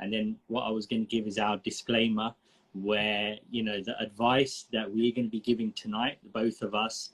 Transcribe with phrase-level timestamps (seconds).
[0.00, 2.34] and then what I was going to give is our disclaimer,
[2.74, 7.10] where you know the advice that we're going to be giving tonight, both of us,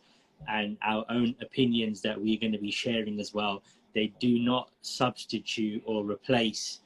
[0.48, 3.62] and our own opinions that we're going to be sharing as well.
[3.94, 6.80] They do not substitute or replace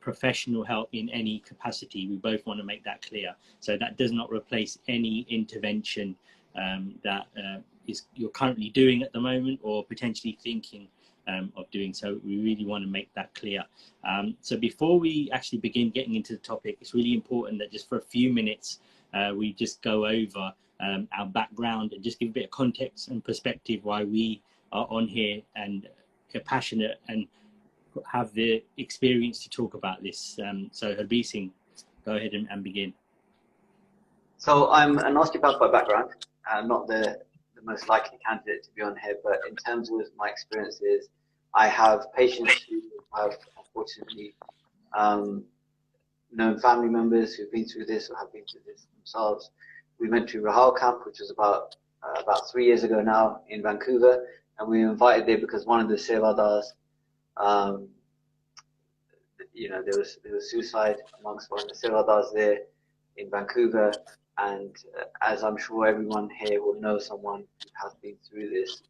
[0.00, 2.08] professional help in any capacity.
[2.08, 3.34] We both want to make that clear.
[3.60, 6.16] So that does not replace any intervention
[6.56, 10.88] um, that uh, is you're currently doing at the moment or potentially thinking
[11.28, 12.20] um, of doing so.
[12.24, 13.64] We really want to make that clear.
[14.08, 17.88] Um, so before we actually begin getting into the topic, it's really important that just
[17.88, 18.80] for a few minutes
[19.14, 23.08] uh, we just go over um, our background and just give a bit of context
[23.08, 25.88] and perspective why we are on here and
[26.34, 27.26] are passionate and
[28.06, 30.38] have the experience to talk about this.
[30.44, 31.50] Um, so Harbir Singh,
[32.04, 32.92] go ahead and, and, begin.
[34.38, 36.10] So I'm an osteopath by background,
[36.50, 37.18] uh, not the,
[37.56, 41.08] the most likely candidate to be on here, but in terms of my experiences,
[41.54, 42.80] I have patients who
[43.14, 44.34] have unfortunately
[44.96, 45.44] um,
[46.32, 49.50] known family members who've been through this or have been through this themselves.
[49.98, 53.62] We went to Rahal camp, which was about uh, about three years ago now in
[53.62, 54.26] Vancouver,
[54.58, 56.64] and we were invited there because one of the Sevadars
[57.36, 57.88] um,
[59.52, 62.58] you know, there was there was suicide amongst one of the Sevadars there
[63.16, 63.92] in Vancouver,
[64.38, 68.82] and uh, as I'm sure everyone here will know someone who has been through this.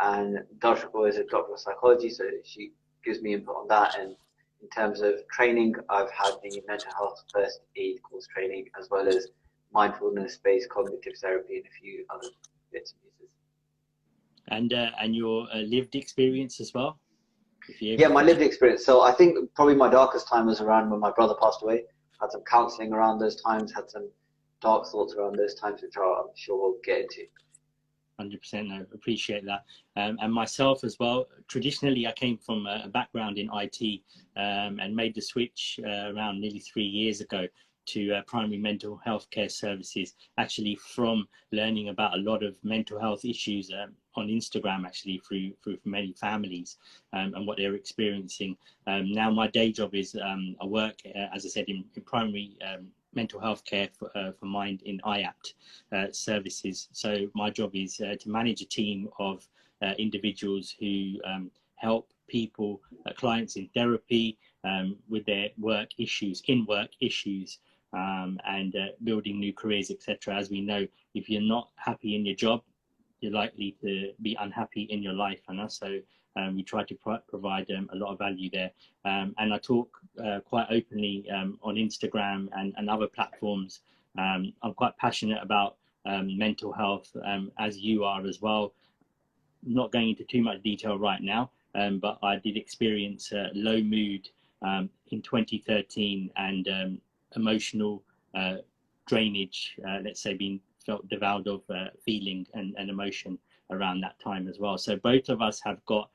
[0.00, 2.72] And Darshako is a doctor of psychology, so she
[3.04, 3.98] gives me input on that.
[3.98, 4.14] And
[4.62, 9.08] in terms of training, I've had the mental health first aid course training, as well
[9.08, 9.28] as
[9.72, 12.28] mindfulness-based cognitive therapy and a few other
[12.72, 13.34] bits and pieces.
[14.48, 16.98] And uh, and your uh, lived experience as well.
[17.80, 18.84] Yeah, my lived experience.
[18.84, 21.84] So I think probably my darkest time was around when my brother passed away.
[22.20, 23.72] Had some counselling around those times.
[23.74, 24.08] Had some
[24.62, 27.26] dark thoughts around those times, which I'm sure we'll get into.
[28.18, 28.72] Hundred percent.
[28.72, 29.64] I appreciate that.
[29.96, 31.28] Um, and myself as well.
[31.46, 34.00] Traditionally, I came from a, a background in IT
[34.36, 37.46] um, and made the switch uh, around nearly three years ago
[37.86, 43.00] to uh, primary mental health care services actually from learning about a lot of mental
[43.00, 46.76] health issues um, on Instagram actually through through many families
[47.14, 48.56] um, and what they're experiencing.
[48.86, 52.02] Um, now my day job is um, I work uh, as I said in, in
[52.02, 55.54] primary um, mental health care for, uh, for mind in IAPT
[55.92, 56.88] uh, services.
[56.92, 59.46] So my job is uh, to manage a team of
[59.82, 64.38] uh, individuals who um, help people, uh, clients in therapy
[65.08, 67.58] with their work issues, in work issues,
[67.92, 70.36] um, and uh, building new careers, etc.
[70.36, 72.62] As we know, if you're not happy in your job,
[73.20, 75.40] you're likely to be unhappy in your life.
[75.48, 75.98] And so
[76.38, 78.70] um, we try to pro- provide um, a lot of value there.
[79.04, 83.80] Um, and I talk uh, quite openly um, on Instagram and, and other platforms.
[84.16, 85.76] Um, I'm quite passionate about
[86.24, 87.14] mental health,
[87.58, 88.72] as you are as well.
[89.62, 94.26] Not going into too much detail right now, but I did experience uh, low mood
[94.62, 97.00] in 2013 and
[97.36, 98.02] emotional
[98.34, 98.56] uh,
[99.06, 103.38] drainage, uh, let's say, being felt devoid of uh, feeling and, and emotion
[103.70, 104.78] around that time as well.
[104.78, 106.10] So both of us have got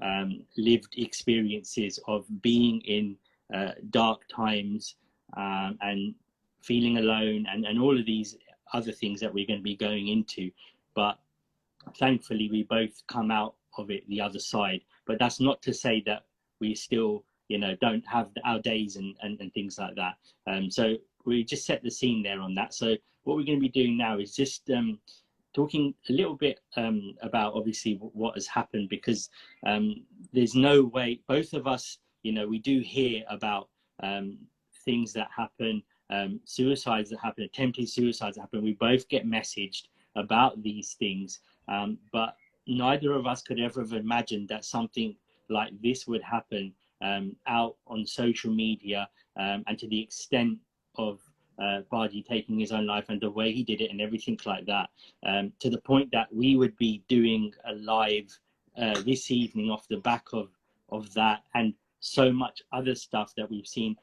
[0.00, 3.16] um, lived experiences of being in
[3.54, 4.96] uh, dark times
[5.36, 6.14] um, and
[6.62, 8.36] feeling alone and, and all of these
[8.72, 10.50] other things that we're going to be going into.
[10.94, 11.18] But
[11.98, 14.80] thankfully, we both come out of it the other side.
[15.06, 16.24] But that's not to say that
[16.60, 20.14] we still you know don't have our days and, and, and things like that
[20.46, 20.94] um, so
[21.26, 23.96] we just set the scene there on that so what we're going to be doing
[23.96, 24.98] now is just um,
[25.52, 29.30] talking a little bit um, about obviously what has happened because
[29.66, 30.02] um,
[30.32, 33.68] there's no way both of us you know we do hear about
[34.02, 34.38] um,
[34.84, 38.62] things that happen um, suicides that happen attempted suicides that happen.
[38.62, 41.40] We both get messaged about these things
[42.12, 42.36] but
[42.66, 45.16] neither of us could ever have imagined that something
[45.48, 50.58] like this would happen um, out on social media um, and to the extent
[50.96, 51.20] of
[51.62, 54.66] uh, Baji taking his own life and the way he did it and everything like
[54.66, 54.90] that,
[55.24, 58.28] um, to the point that we would be doing a live
[58.76, 60.48] uh, this evening off the back of,
[60.90, 63.96] of that and so much other stuff that we've seen.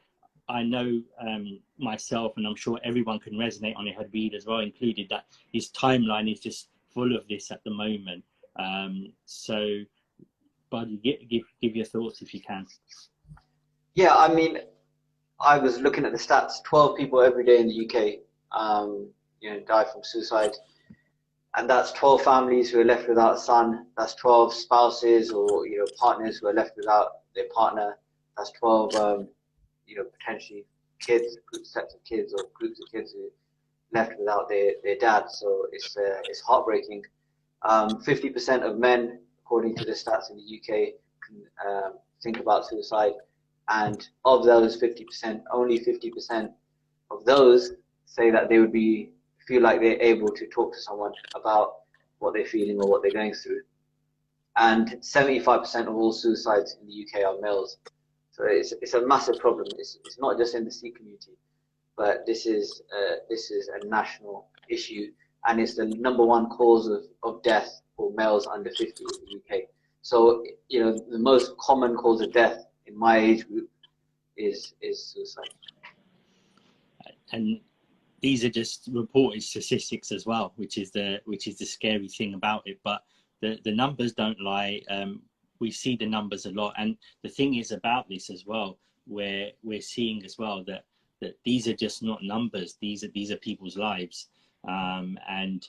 [0.47, 4.59] I know um, myself, and I'm sure everyone can resonate on it, Harbir as well
[4.59, 8.23] included, that his timeline is just full of this at the moment.
[8.57, 9.79] Um, so
[10.69, 12.65] Buddy, give, give, give your thoughts if you can.
[13.95, 14.59] Yeah, I mean,
[15.41, 16.63] I was looking at the stats.
[16.63, 18.19] Twelve people every day in the UK,
[18.51, 19.09] um,
[19.41, 20.51] you know, die from suicide,
[21.55, 23.87] and that's twelve families who are left without a son.
[23.97, 27.97] That's twelve spouses or you know partners who are left without their partner.
[28.37, 29.27] That's twelve, um,
[29.87, 30.65] you know, potentially
[30.99, 33.29] kids, sets of kids or groups of kids who
[33.93, 35.29] left without their, their dad.
[35.29, 37.03] So it's uh, it's heartbreaking.
[37.63, 39.19] Um, 50% of men
[39.49, 40.93] according to the stats in the UK,
[41.25, 43.13] can um, think about suicide.
[43.69, 46.51] And of those 50%, only 50%
[47.11, 47.71] of those
[48.05, 49.11] say that they would be
[49.47, 51.73] feel like they're able to talk to someone about
[52.19, 53.61] what they're feeling or what they're going through.
[54.57, 57.77] And 75% of all suicides in the UK are males.
[58.31, 59.67] So it's, it's a massive problem.
[59.77, 61.37] It's, it's not just in the Sikh community,
[61.97, 65.11] but this is, uh, this is a national issue
[65.45, 69.55] and it's the number one cause of, of death for males under 50 in the
[69.55, 69.61] UK.
[70.01, 73.69] So, you know, the most common cause of death in my age group
[74.35, 75.53] is, is suicide.
[77.31, 77.59] And
[78.21, 82.33] these are just reported statistics as well, which is the which is the scary thing
[82.33, 82.79] about it.
[82.83, 83.03] But
[83.41, 84.81] the the numbers don't lie.
[84.89, 85.21] Um,
[85.59, 89.51] we see the numbers a lot, and the thing is about this as well, where
[89.63, 90.85] we're seeing as well that
[91.21, 92.77] that these are just not numbers.
[92.81, 94.27] These are these are people's lives,
[94.67, 95.65] um, and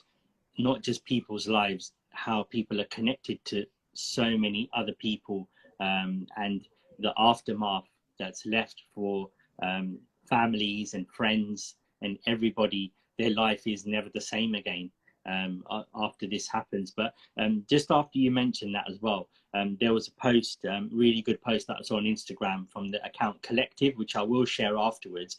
[0.57, 1.93] not just people's lives.
[2.09, 5.47] How people are connected to so many other people,
[5.79, 6.67] um, and
[7.01, 7.89] the aftermath
[8.19, 9.29] that's left for
[9.63, 9.97] um,
[10.29, 14.89] families and friends and everybody their life is never the same again
[15.25, 15.63] um,
[15.95, 16.91] after this happens.
[16.91, 20.89] But um, just after you mentioned that as well, um, there was a post, um,
[20.93, 24.77] really good post that saw on Instagram from the account Collective, which I will share
[24.77, 25.37] afterwards,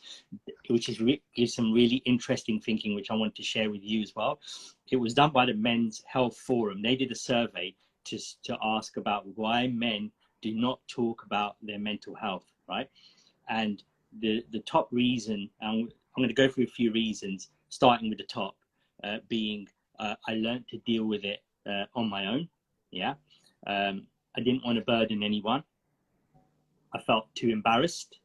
[0.69, 4.03] which is, re- is some really interesting thinking, which I want to share with you
[4.03, 4.39] as well.
[4.91, 6.83] It was done by the Men's Health Forum.
[6.83, 7.75] They did a survey
[8.05, 10.13] to, to ask about why men
[10.43, 12.89] do not talk about their mental health, right?
[13.49, 13.83] And
[14.21, 18.19] the, the top reason, and I'm going to go through a few reasons, starting with
[18.19, 18.57] the top,
[19.05, 19.67] uh, being
[19.99, 22.49] uh, I learned to deal with it uh, on my own.
[22.91, 23.15] Yeah.
[23.67, 24.07] Um,
[24.37, 25.63] I didn't want to burden anyone.
[26.95, 28.19] I felt too embarrassed.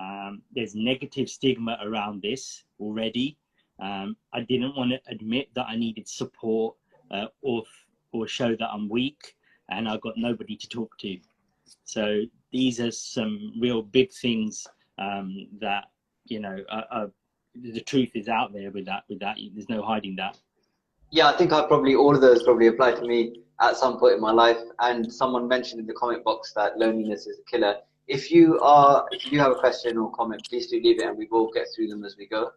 [0.00, 3.36] Um, there's negative stigma around this already.
[3.80, 6.76] Um, I didn't want to admit that I needed support
[7.10, 7.64] uh, or,
[8.12, 9.36] or show that I'm weak
[9.70, 11.18] and I've got nobody to talk to.
[11.84, 12.22] So
[12.52, 14.66] these are some real big things
[14.98, 15.84] um, that
[16.24, 17.10] you know are, are
[17.54, 19.04] the truth is out there with that.
[19.08, 20.38] With that, there's no hiding that.
[21.10, 24.14] Yeah, I think I probably all of those probably apply to me at some point
[24.14, 24.58] in my life.
[24.78, 27.76] And someone mentioned in the comment box that loneliness is a killer.
[28.06, 31.06] If you are, if you do have a question or comment, please do leave it,
[31.06, 32.50] and we will get through them as we go.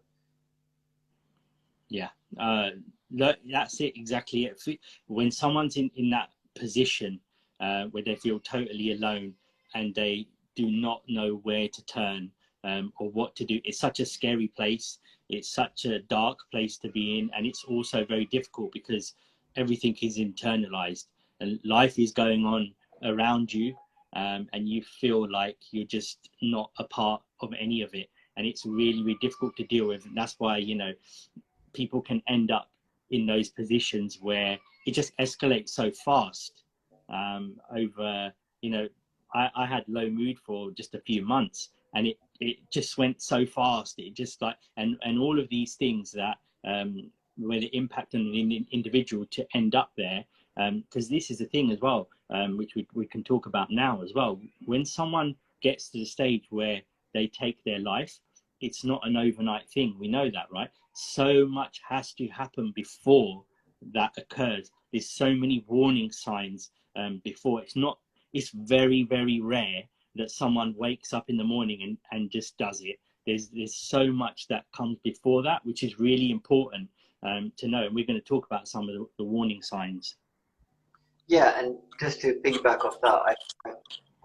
[1.90, 2.10] Yeah,
[2.40, 2.70] uh,
[3.12, 4.46] that's it exactly.
[4.46, 4.80] It.
[5.08, 7.20] When someone's in in that position
[7.64, 9.34] uh, where they feel totally alone
[9.74, 12.30] and they do not know where to turn
[12.66, 13.62] um, or what to do.
[13.64, 15.00] It's such a scary place.
[15.30, 19.16] It's such a dark place to be in, and it's also very difficult because
[19.56, 21.06] everything is internalized
[21.40, 22.74] and life is going on
[23.04, 23.76] around you,
[24.16, 28.46] um, and you feel like you're just not a part of any of it, and
[28.46, 30.06] it's really, really difficult to deal with.
[30.06, 30.92] And that's why you know
[31.74, 32.70] people can end up
[33.12, 36.63] in those positions where it just escalates so fast
[37.14, 38.88] um, over you know
[39.34, 43.22] I, I had low mood for just a few months and it it just went
[43.22, 44.00] so fast.
[44.00, 48.22] It just like and and all of these things that um, where the impact on
[48.22, 50.26] an individual to end up there.
[50.56, 53.72] Because um, this is the thing as well, um, which we we can talk about
[53.72, 54.40] now as well.
[54.66, 56.82] When someone gets to the stage where
[57.14, 58.20] they take their life,
[58.62, 59.96] it's not an overnight thing.
[60.00, 60.70] We know that, right?
[60.94, 63.44] So much has to happen before
[63.94, 64.72] that occurs.
[64.92, 67.62] There's so many warning signs um, before.
[67.62, 68.00] It's not.
[68.34, 69.84] It's very very rare
[70.16, 72.98] that someone wakes up in the morning and, and just does it.
[73.26, 76.90] There's there's so much that comes before that, which is really important
[77.24, 77.86] um, to know.
[77.86, 80.16] And we're going to talk about some of the, the, warning signs.
[81.28, 83.36] Yeah, and just to piggyback off that, I,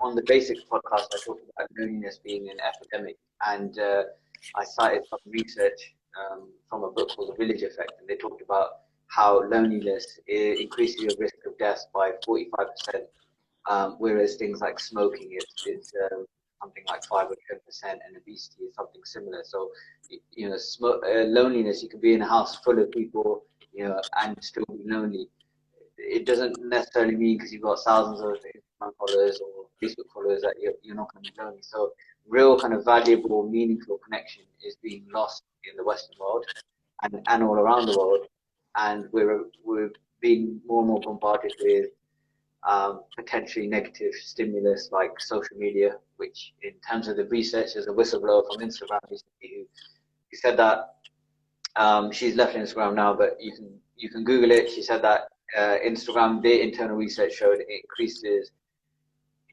[0.01, 4.03] on the basics podcast, I talked about loneliness being an epidemic, and uh,
[4.57, 8.43] I cited some research um, from a book called The Village Effect, and they talked
[8.43, 8.71] about
[9.09, 13.07] how loneliness increases your risk of death by 45%
[13.69, 16.17] um, whereas things like smoking is, uh,
[16.61, 19.43] something like 5 or 10%, and obesity is something similar.
[19.45, 19.71] So,
[20.33, 23.85] you know, sm- uh, loneliness, you can be in a house full of people, you
[23.85, 25.29] know, and still be lonely.
[25.99, 30.55] It doesn't necessarily mean because you've got thousands of Instagram followers or Facebook followers that
[30.61, 31.63] you're, you're not going to be lonely.
[31.63, 31.93] So,
[32.27, 36.47] real kind of valuable, meaningful connection is being lost in the Western world
[37.03, 38.27] and, and all around the world.
[38.77, 41.87] And we're, we're being more and more bombarded with
[42.67, 47.91] um, potentially negative stimulus like social media, which in terms of the research, there's a
[47.91, 50.97] whistleblower from Instagram who, who said that
[51.77, 54.71] um, she's left Instagram now, but you can you can Google it.
[54.71, 58.51] She said that uh, Instagram, their internal research showed it increases.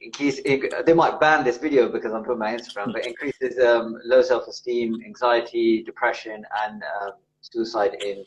[0.01, 4.21] Increase, they might ban this video because I'm talking my Instagram, but increases um, low
[4.21, 8.23] self-esteem, anxiety, depression, and um, suicide in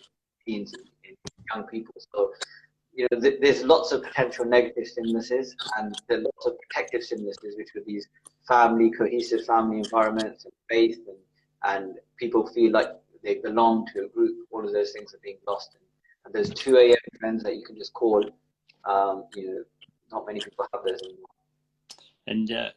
[0.49, 0.73] teens,
[1.05, 1.15] in
[1.55, 1.95] young people.
[2.15, 2.33] So
[2.95, 7.03] you know, th- there's lots of potential negative stimuluses and there are lots of protective
[7.03, 8.09] stimuluses, which are these
[8.47, 11.17] family, cohesive family environments, and faith, and,
[11.65, 12.89] and people feel like
[13.23, 14.37] they belong to a group.
[14.51, 15.77] All of those things are being lost.
[15.77, 15.85] And,
[16.25, 16.97] and there's 2 a.m.
[17.21, 18.25] friends that you can just call.
[18.85, 19.65] Um, you know,
[20.11, 21.27] not many people have those anymore.
[22.27, 22.71] And uh,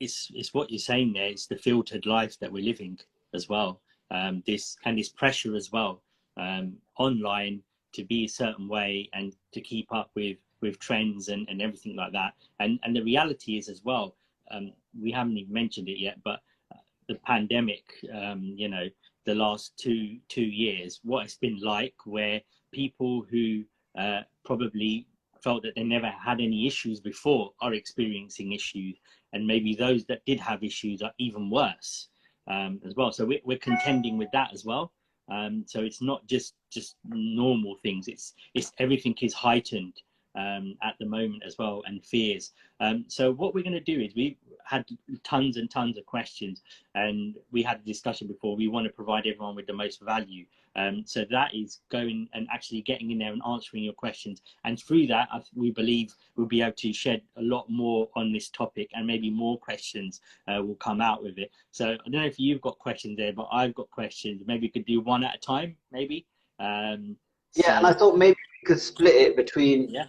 [0.00, 1.26] it's it's what you're saying there.
[1.26, 2.98] It's the filtered life that we're living
[3.34, 3.80] as well.
[4.10, 6.02] Um, this and this pressure as well
[6.40, 11.48] um, online to be a certain way and to keep up with with trends and,
[11.48, 12.32] and everything like that.
[12.58, 14.16] And and the reality is as well.
[14.50, 16.40] Um, we haven't even mentioned it yet, but
[16.72, 16.78] uh,
[17.08, 17.84] the pandemic.
[18.12, 18.86] Um, you know,
[19.26, 22.40] the last two two years, what it's been like, where
[22.72, 23.64] people who
[23.98, 25.06] uh, probably
[25.42, 28.96] felt that they never had any issues before are experiencing issues,
[29.32, 32.08] and maybe those that did have issues are even worse
[32.48, 33.12] um, as well.
[33.12, 34.92] So we're, we're contending with that as well.
[35.30, 38.08] Um, so it's not just just normal things.
[38.08, 39.94] It's it's everything is heightened
[40.36, 42.52] um, at the moment as well, and fears.
[42.80, 44.38] Um, so what we're going to do is we
[44.70, 44.86] had
[45.24, 46.62] tons and tons of questions,
[46.94, 48.56] and we had a discussion before.
[48.56, 50.46] We want to provide everyone with the most value.
[50.76, 54.42] Um, so that is going and actually getting in there and answering your questions.
[54.64, 58.48] And through that, we believe we'll be able to shed a lot more on this
[58.50, 61.50] topic and maybe more questions uh, will come out with it.
[61.72, 64.42] So I don't know if you've got questions there, but I've got questions.
[64.46, 66.24] Maybe we could do one at a time, maybe.
[66.60, 67.16] Um,
[67.54, 70.06] yeah, so, and I thought maybe we could split it between yeah.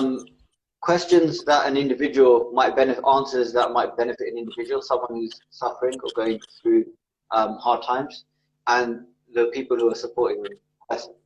[0.00, 0.26] um,
[0.80, 5.94] questions that an individual might benefit, answers that might benefit an individual, someone who's suffering
[6.02, 6.84] or going through
[7.30, 8.24] um, hard times,
[8.66, 10.52] and the people who are supporting them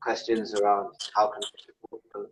[0.00, 2.26] questions around how can I support them.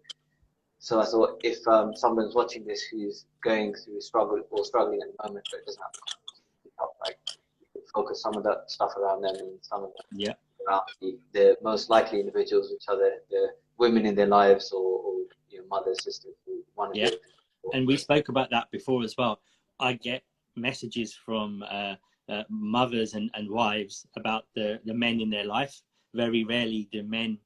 [0.78, 5.08] So I thought if um, someone's watching this who's going through struggle or struggling at
[5.16, 5.92] the moment but doesn't have
[6.78, 7.18] help, like
[7.94, 10.32] focus some of that stuff around them and some of them yeah.
[10.68, 13.48] around the, the most likely individuals, which are the, the
[13.78, 15.14] women in their lives or, or
[15.50, 17.10] you know, mothers, sisters who want to yeah.
[17.72, 19.40] And we spoke about that before as well.
[19.78, 20.22] I get
[20.56, 21.94] messages from uh,
[22.28, 25.80] uh, mothers and, and wives about the, the men in their life.
[26.14, 27.38] Very rarely do men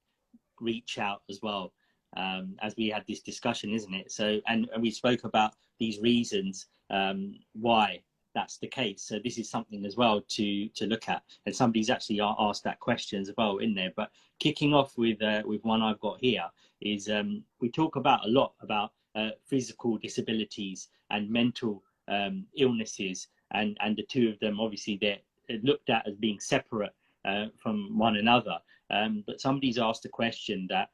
[0.60, 1.72] reach out as well,
[2.16, 4.10] um, as we had this discussion, isn't it?
[4.10, 8.00] So, and, and we spoke about these reasons um, why
[8.36, 9.02] that's the case.
[9.02, 11.22] So this is something as well to to look at.
[11.46, 13.92] And somebody's actually asked that question as well in there.
[13.96, 16.44] But kicking off with uh, with one I've got here
[16.82, 23.28] is um, we talk about a lot about uh, physical disabilities and mental um, illnesses
[23.52, 25.18] and and the two of them obviously they're
[25.62, 28.58] looked at as being separate uh, from one another.
[28.90, 30.90] Um, but somebody's asked a question that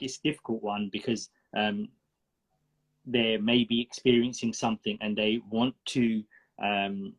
[0.00, 1.88] it's a difficult one because um,
[3.06, 6.22] they may be experiencing something and they want to
[6.62, 7.12] um,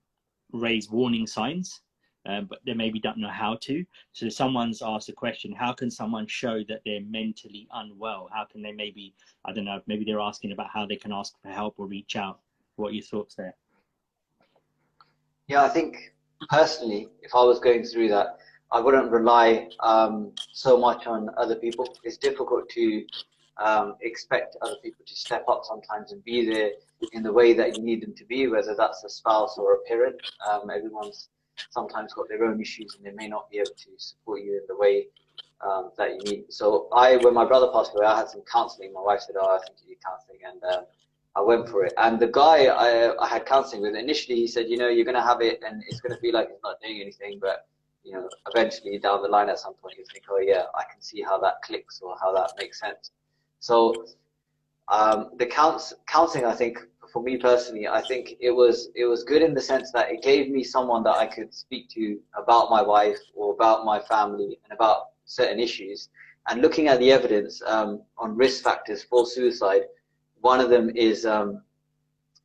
[0.52, 1.82] raise warning signs,
[2.28, 3.86] um, but they maybe don't know how to.
[4.14, 8.30] So someone's asked a question: How can someone show that they're mentally unwell?
[8.34, 9.14] How can they maybe
[9.46, 9.82] I don't know?
[9.88, 12.40] Maybe they're asking about how they can ask for help or reach out.
[12.76, 13.56] What are your thoughts there?
[15.48, 16.14] Yeah, I think
[16.50, 18.40] personally, if I was going through that,
[18.72, 21.96] I wouldn't rely um, so much on other people.
[22.04, 23.06] It's difficult to
[23.58, 26.72] um, expect other people to step up sometimes and be there
[27.14, 29.80] in the way that you need them to be, whether that's a spouse or a
[29.88, 30.16] parent.
[30.50, 31.30] Um, everyone's
[31.70, 34.64] sometimes got their own issues and they may not be able to support you in
[34.68, 35.08] the way
[35.66, 36.46] um, that you need.
[36.50, 38.94] So I, when my brother passed away, I had some counselling.
[38.94, 40.86] My wife said, "Oh, I think you need counselling," and um,
[41.36, 41.94] I went for it.
[41.98, 45.16] And the guy I, I had counseling with, initially he said, you know, you're going
[45.16, 47.40] to have it and it's going to feel like it's not doing anything.
[47.42, 47.68] But,
[48.04, 51.02] you know, eventually down the line at some point, you think, oh, yeah, I can
[51.02, 53.12] see how that clicks or how that makes sense.
[53.66, 54.06] So
[54.90, 56.78] um, the counts, counseling, I think,
[57.12, 60.22] for me personally, I think it was it was good in the sense that it
[60.22, 64.60] gave me someone that I could speak to about my wife or about my family
[64.64, 66.10] and about certain issues.
[66.48, 69.86] And looking at the evidence um, on risk factors for suicide,
[70.42, 71.64] one of them is um,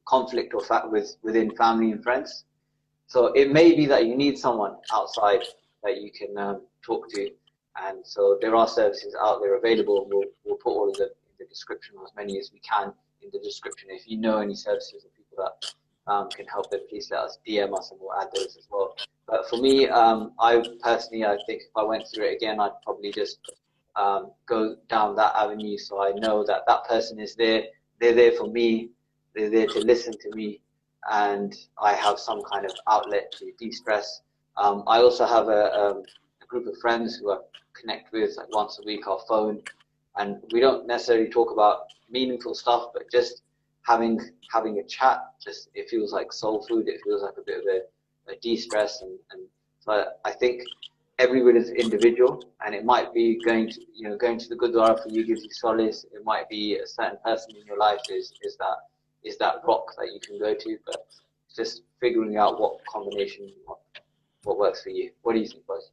[0.06, 2.44] conflict or fact with within family and friends.
[3.08, 5.42] So it may be that you need someone outside
[5.82, 7.30] that you can um, talk to,
[7.87, 10.06] and so there are services out there available.
[10.08, 13.30] We'll we'll put all of them in the description, as many as we can in
[13.32, 13.88] the description.
[13.90, 17.38] If you know any services or people that um, can help, then please let us
[17.46, 18.96] DM us, and we'll add those as well.
[19.26, 22.72] But for me, um, I personally, I think if I went through it again, I'd
[22.82, 23.38] probably just
[23.96, 27.64] um, go down that avenue, so I know that that person is there
[28.00, 28.90] they're there for me.
[29.34, 30.60] They're there to listen to me,
[31.12, 34.22] and I have some kind of outlet to de-stress.
[34.56, 36.02] Um, I also have um, a,
[36.50, 37.38] group of friends who I
[37.80, 39.62] connect with like once a week on phone,
[40.16, 43.42] and we don't necessarily talk about meaningful stuff, but just
[43.87, 44.21] having
[44.52, 45.19] having a chat.
[45.42, 46.88] Just it feels like soul food.
[46.88, 49.42] It feels like a bit of a, a de-stress, and, and
[49.78, 50.62] so I, I think
[51.19, 54.99] everyone is individual and it might be going to you know going to the gurdwara
[55.02, 58.33] for you gives you solace it might be a certain person in your life is
[58.42, 58.78] is that
[59.23, 61.04] is that rock that you can go to but
[61.54, 63.80] just figuring out what combination what,
[64.45, 65.11] what works for you.
[65.23, 65.90] What do you think, boys?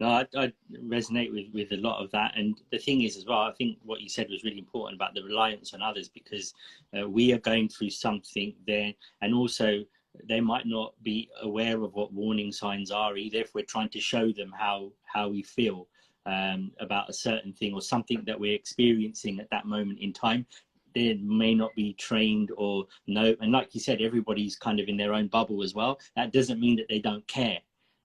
[0.00, 0.52] No, I, I,
[0.84, 2.32] resonate with, with a lot of that.
[2.36, 5.14] And the thing is, as well, I think what you said was really important about
[5.14, 6.54] the reliance on others because
[6.96, 8.92] uh, we are going through something there.
[9.22, 9.84] And also,
[10.28, 14.00] they might not be aware of what warning signs are either if we're trying to
[14.00, 15.88] show them how, how we feel
[16.26, 20.46] um, about a certain thing or something that we're experiencing at that moment in time.
[20.94, 23.34] They may not be trained or know.
[23.40, 25.98] And like you said, everybody's kind of in their own bubble as well.
[26.16, 27.58] That doesn't mean that they don't care.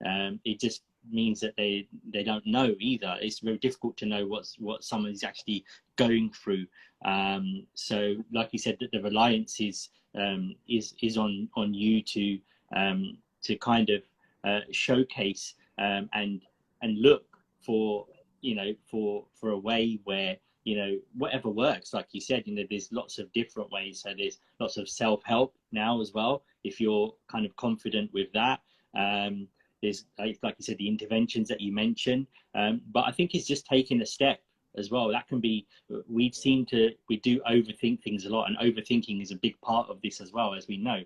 [0.04, 3.16] Um, it just means that they they don't know either.
[3.20, 5.64] It's very difficult to know what's what someone is actually
[5.96, 6.66] going through.
[7.04, 12.02] Um, so, like you said, that the reliance is um, is is on on you
[12.02, 12.38] to
[12.74, 14.02] um, to kind of
[14.44, 16.42] uh, showcase um, and
[16.82, 17.24] and look
[17.60, 18.06] for
[18.40, 22.54] you know for for a way where you know whatever works like you said you
[22.54, 26.80] know there's lots of different ways so there's lots of self-help now as well if
[26.80, 28.60] you're kind of confident with that
[28.96, 29.46] um,
[29.84, 33.46] there's like, like you said the interventions that you mentioned um, but i think it's
[33.46, 34.40] just taking a step
[34.76, 35.08] as well.
[35.08, 35.66] That can be
[36.08, 39.88] we seem to we do overthink things a lot and overthinking is a big part
[39.88, 41.02] of this as well as we know.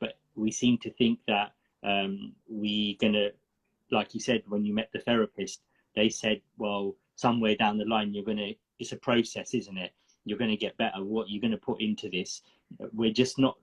[0.00, 1.52] But we seem to think that
[1.84, 3.28] um, we gonna
[3.90, 5.62] like you said when you met the therapist
[5.94, 9.92] they said well somewhere down the line you're gonna it's a process isn't it?
[10.24, 11.02] You're to get better.
[11.02, 12.42] What you're to put into this
[12.92, 13.56] we're just not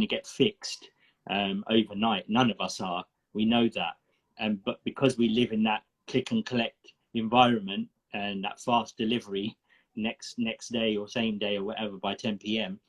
[0.00, 0.88] to get fixed
[1.30, 2.28] um, overnight.
[2.28, 3.04] None of us are.
[3.32, 3.94] We know that.
[4.40, 9.56] Um, but because we live in that click and collect environment and that fast delivery
[9.96, 12.80] next next day or same day or whatever by 10 p.m.,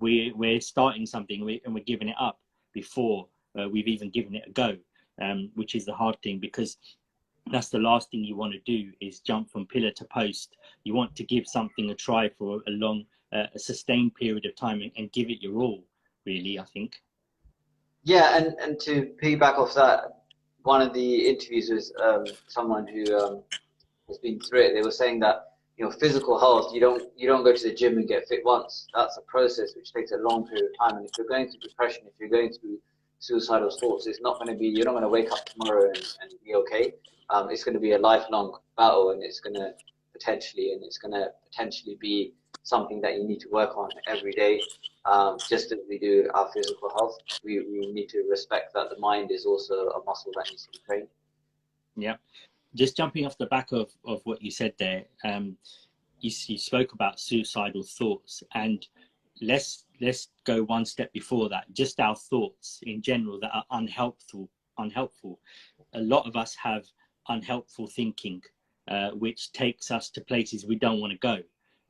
[0.00, 2.38] we we're starting something and we're giving it up
[2.72, 3.26] before
[3.58, 4.76] uh, we've even given it a go,
[5.22, 6.76] um, which is the hard thing because
[7.50, 10.56] that's the last thing you want to do is jump from pillar to post.
[10.84, 14.54] You want to give something a try for a long, uh, a sustained period of
[14.54, 15.84] time and, and give it your all.
[16.26, 16.96] Really, I think.
[18.04, 20.17] Yeah, and, and to piggyback off that,
[20.68, 23.42] one of the interviews was um, someone who um,
[24.06, 24.74] has been through it.
[24.74, 27.74] They were saying that you know physical health, you don't you don't go to the
[27.74, 28.86] gym and get fit once.
[28.94, 30.98] That's a process which takes a long period of time.
[30.98, 32.78] And if you're going through depression, if you're going through
[33.18, 36.04] suicidal thoughts, it's not going to be you're not going to wake up tomorrow and,
[36.20, 36.92] and be okay.
[37.30, 39.72] Um, it's going to be a lifelong battle, and it's going to
[40.12, 44.32] potentially and it's going to potentially be something that you need to work on every
[44.32, 44.60] day.
[45.04, 48.98] Um, just as we do our physical health, we, we need to respect that the
[48.98, 51.08] mind is also a muscle that needs to be trained.
[51.96, 52.16] Yeah.
[52.74, 55.56] Just jumping off the back of, of what you said there, um,
[56.20, 58.86] you, you spoke about suicidal thoughts and
[59.40, 64.48] let's let's go one step before that just our thoughts in general that are unhelpful
[64.78, 65.38] unhelpful
[65.94, 66.84] a lot of us have
[67.28, 68.42] unhelpful thinking
[68.88, 71.38] uh, which takes us to places we don't want to go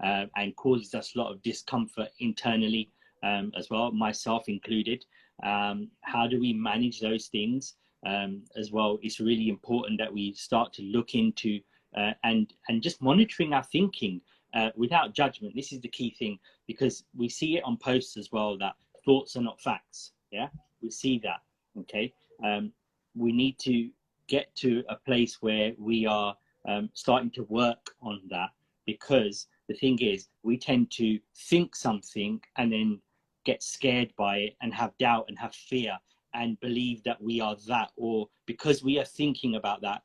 [0.03, 2.91] uh, and causes us a lot of discomfort internally
[3.23, 5.05] um, as well, myself included.
[5.43, 7.75] Um, how do we manage those things
[8.07, 8.99] um, as well?
[9.03, 11.61] It's really important that we start to look into
[11.97, 14.21] uh, and and just monitoring our thinking
[14.55, 15.55] uh, without judgment.
[15.55, 19.37] This is the key thing because we see it on posts as well that thoughts
[19.37, 20.13] are not facts.
[20.31, 20.49] Yeah,
[20.83, 21.41] we see that.
[21.81, 22.13] Okay,
[22.45, 22.73] um,
[23.17, 23.91] we need to
[24.29, 26.37] get to a place where we are
[26.69, 28.51] um, starting to work on that
[28.87, 33.01] because the thing is we tend to think something and then
[33.45, 35.97] get scared by it and have doubt and have fear
[36.35, 40.03] and believe that we are that or because we are thinking about that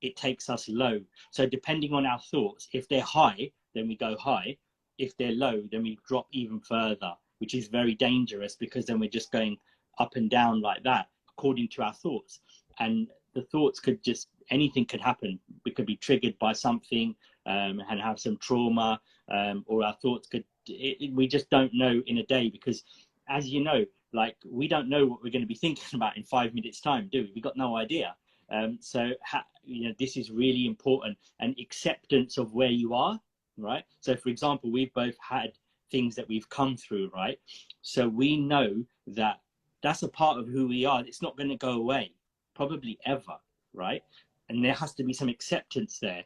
[0.00, 1.00] it takes us low.
[1.30, 4.56] So depending on our thoughts if they're high then we go high.
[4.98, 9.10] If they're low then we drop even further which is very dangerous because then we're
[9.10, 9.56] just going
[9.98, 12.40] up and down like that according to our thoughts.
[12.78, 15.38] And the thoughts could just anything could happen.
[15.64, 17.14] We could be triggered by something
[17.46, 19.00] um, and have some trauma,
[19.30, 20.44] um, or our thoughts could.
[20.66, 22.84] It, we just don't know in a day because,
[23.28, 26.24] as you know, like we don't know what we're going to be thinking about in
[26.24, 27.32] five minutes' time, do we?
[27.36, 28.14] We got no idea.
[28.52, 33.20] Um, so ha, you know this is really important and acceptance of where you are,
[33.56, 33.84] right?
[34.00, 35.52] So for example, we've both had
[35.90, 37.38] things that we've come through, right?
[37.82, 39.40] So we know that
[39.82, 41.04] that's a part of who we are.
[41.04, 42.12] It's not going to go away,
[42.54, 43.38] probably ever,
[43.72, 44.02] right?
[44.48, 46.24] And there has to be some acceptance there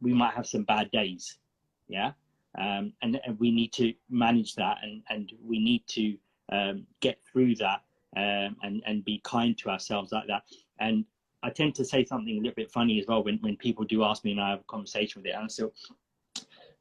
[0.00, 1.38] we might have some bad days
[1.90, 2.12] yeah?
[2.58, 6.16] Um, and, and, we need to manage that and, and we need to
[6.50, 7.82] um, get through that
[8.16, 10.42] um, and, and be kind to ourselves like that.
[10.78, 11.04] And
[11.42, 14.04] i tend to say something a little bit funny as well when, when people do
[14.04, 15.34] ask me and i have a conversation with it.
[15.34, 15.72] And so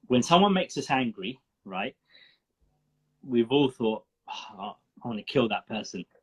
[0.07, 1.95] when someone makes us angry right
[3.25, 4.03] we've all thought
[4.57, 6.05] oh, i want to kill that person.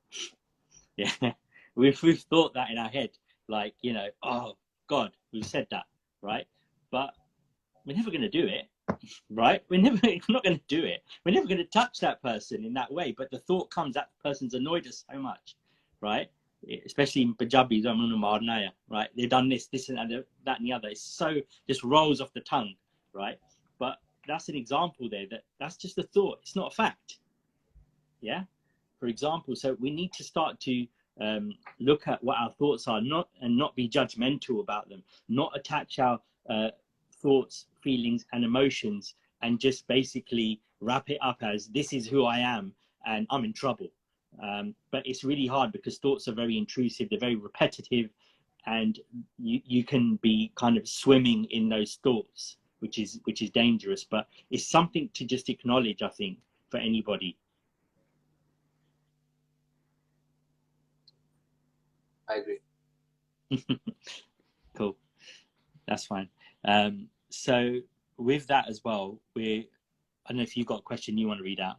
[0.98, 1.33] Yeah.
[1.74, 3.11] We've, we've thought that in our head
[3.48, 4.57] like you know oh
[4.88, 5.85] god we've said that?
[6.22, 6.46] Right
[6.90, 7.14] but
[7.85, 8.68] we're never going to do it
[9.31, 9.62] right?
[9.68, 11.03] We're never we're not going to do it.
[11.25, 13.14] We're never going to touch that person in that way.
[13.16, 15.57] But the thought comes that person's annoyed us so much,
[16.01, 16.29] right?
[16.85, 17.83] Especially in Punjabi,
[18.88, 19.09] right?
[19.16, 20.88] They've done this, this and that, and the other.
[20.88, 21.35] It's so
[21.68, 22.75] just rolls off the tongue,
[23.12, 23.38] right?
[23.79, 26.38] But that's an example there that that's just a thought.
[26.42, 27.18] It's not a fact.
[28.20, 28.44] Yeah.
[28.99, 30.87] For example, so we need to start to
[31.20, 35.53] um, look at what our thoughts are, not and not be judgmental about them, not
[35.55, 36.68] attach our uh,
[37.22, 42.38] thoughts, feelings, and emotions, and just basically wrap it up as this is who I
[42.38, 42.72] am
[43.06, 43.88] and I'm in trouble.
[44.42, 48.11] Um, but it's really hard because thoughts are very intrusive, they're very repetitive,
[48.66, 48.98] and
[49.38, 54.04] you, you can be kind of swimming in those thoughts, which is which is dangerous.
[54.04, 56.38] But it's something to just acknowledge, I think,
[56.70, 57.37] for anybody.
[62.28, 62.59] I agree.
[64.76, 64.96] cool.
[65.87, 66.29] That's fine.
[66.64, 67.77] Um, so
[68.16, 69.68] with that as well, we
[70.27, 71.77] I don't know if you've got a question you want to read out.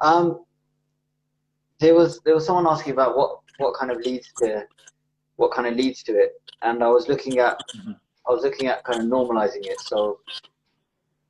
[0.00, 0.44] Um,
[1.78, 4.66] there was there was someone asking about what what kind of leads to
[5.36, 7.92] what kind of leads to it, and I was looking at mm-hmm.
[8.28, 9.80] I was looking at kind of normalizing it.
[9.80, 10.20] So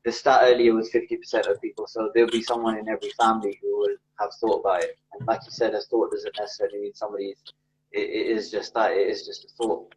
[0.05, 3.79] the stat earlier was 50% of people, so there'll be someone in every family who
[3.79, 4.98] will have thought about it.
[5.12, 7.40] And like you said, a thought doesn't necessarily mean somebody's.
[7.92, 8.92] It, it is just that.
[8.92, 9.94] It is just a thought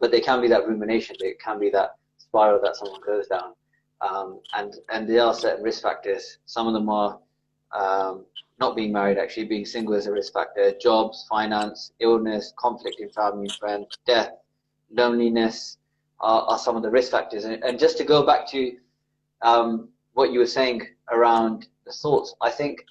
[0.00, 1.16] but they can be that rumination.
[1.20, 3.54] It can be that spiral that someone goes down.
[4.00, 6.38] Um, and and there are certain risk factors.
[6.46, 7.18] Some of them are
[7.72, 8.24] um,
[8.58, 10.72] not being married, actually being single is a risk factor.
[10.80, 14.32] Jobs, finance, illness, conflict in family and friends, death,
[14.90, 15.78] loneliness
[16.20, 17.44] are, are some of the risk factors.
[17.44, 18.76] And, and just to go back to
[19.42, 22.84] um, what you were saying around the thoughts, I think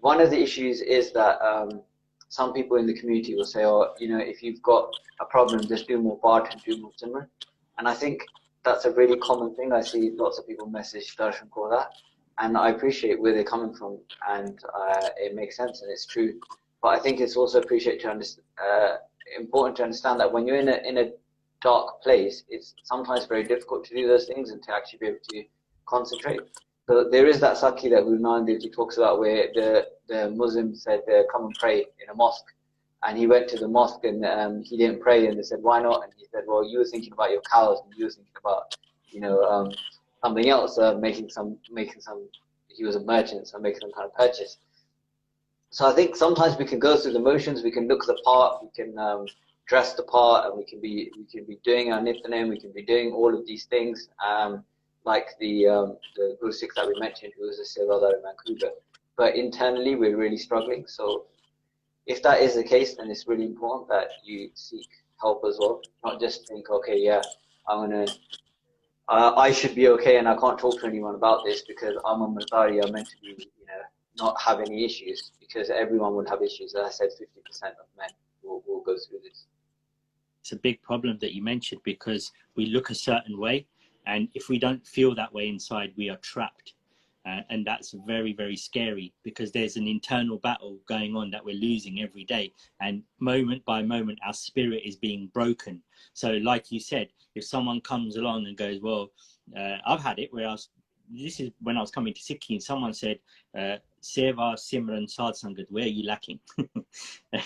[0.00, 1.82] one of the issues is that um,
[2.28, 5.66] some people in the community will say, oh, you know, if you've got a problem,
[5.66, 7.26] just do more part and do more Simran.
[7.78, 8.24] And I think
[8.64, 9.72] that's a really common thing.
[9.72, 11.90] I see lots of people message Darshan for that.
[12.38, 16.38] And I appreciate where they're coming from, and uh, it makes sense and it's true.
[16.82, 18.96] But I think it's also appreciate to understand, uh,
[19.36, 21.10] important to understand that when you're in a in a
[21.60, 25.18] dark place, it's sometimes very difficult to do those things and to actually be able
[25.30, 25.44] to
[25.86, 26.40] concentrate.
[26.88, 30.74] So there is that Sakhi that Guru Nanak Dev talks about where the, the Muslim
[30.74, 32.46] said, uh, come and pray in a mosque.
[33.02, 35.82] And he went to the mosque and um, he didn't pray and they said, why
[35.82, 36.04] not?
[36.04, 38.74] And he said, well, you were thinking about your cows and you were thinking about,
[39.10, 39.70] you know, um,
[40.24, 42.26] something else, uh, making some, making some,
[42.68, 44.56] he was a merchant, so making some kind of purchase.
[45.68, 48.62] So I think sometimes we can go through the motions, we can look the part,
[48.62, 49.26] we can um,
[49.66, 52.72] dress the part, and we can be we can be doing our nitnem, we can
[52.72, 54.08] be doing all of these things.
[54.26, 54.64] Um,
[55.08, 58.72] like the um, the Sikh that we mentioned, who was a Sevadar in Vancouver.
[59.16, 60.86] But internally, we're really struggling.
[60.86, 61.24] So
[62.06, 64.88] if that is the case, then it's really important that you seek
[65.20, 65.80] help as well.
[66.04, 67.22] Not just think, okay, yeah,
[67.68, 68.06] I'm gonna,
[69.08, 72.20] uh, I should be okay, and I can't talk to anyone about this because I'm
[72.22, 72.84] a Mazari.
[72.84, 73.82] I'm meant to be, you know,
[74.18, 76.74] not have any issues because everyone will have issues.
[76.74, 78.10] As I said, 50% of men
[78.42, 79.46] will, will go through this.
[80.42, 83.66] It's a big problem that you mentioned because we look a certain way
[84.08, 86.72] and if we don't feel that way inside, we are trapped.
[87.26, 91.54] Uh, and that's very, very scary because there's an internal battle going on that we're
[91.54, 92.54] losing every day.
[92.80, 95.82] And moment by moment, our spirit is being broken.
[96.14, 99.10] So, like you said, if someone comes along and goes, Well,
[99.54, 100.70] uh, I've had it where I was,
[101.10, 103.18] this is when I was coming to Sikhi, and someone said,
[103.56, 106.40] uh, Seva, Simran, Sadh Sangat, where are you lacking?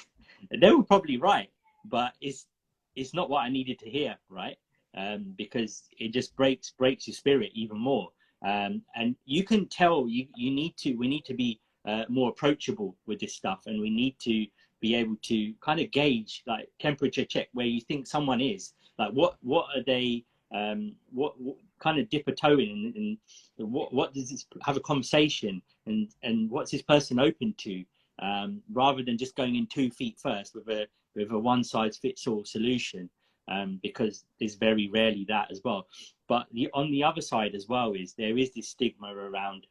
[0.60, 1.50] they were probably right,
[1.86, 2.46] but it's,
[2.94, 4.56] it's not what I needed to hear, right?
[4.96, 8.08] Um, because it just breaks breaks your spirit even more.
[8.44, 12.30] Um, and you can tell you you need to we need to be uh, more
[12.30, 14.46] approachable with this stuff, and we need to
[14.80, 18.74] be able to kind of gauge like temperature check where you think someone is.
[18.98, 20.24] Like what what are they?
[20.54, 23.16] Um, what, what kind of dip a toe in, and,
[23.58, 27.84] and what what does this have a conversation, and and what's this person open to?
[28.20, 31.96] Um, rather than just going in two feet first with a with a one size
[31.96, 33.08] fits all solution
[33.52, 35.86] um, because there's very rarely that as well.
[36.28, 39.66] But the, on the other side as well is there is this stigma around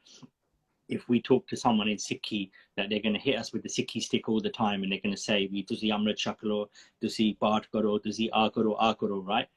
[0.87, 3.69] if we talk to someone in Sikhi that they're going to hit us with the
[3.69, 6.67] Sikhi stick all the time and they're going to say, "We tusi amrit chaklo,
[7.01, 9.47] tusi part karo, tusi akaro akaro," right?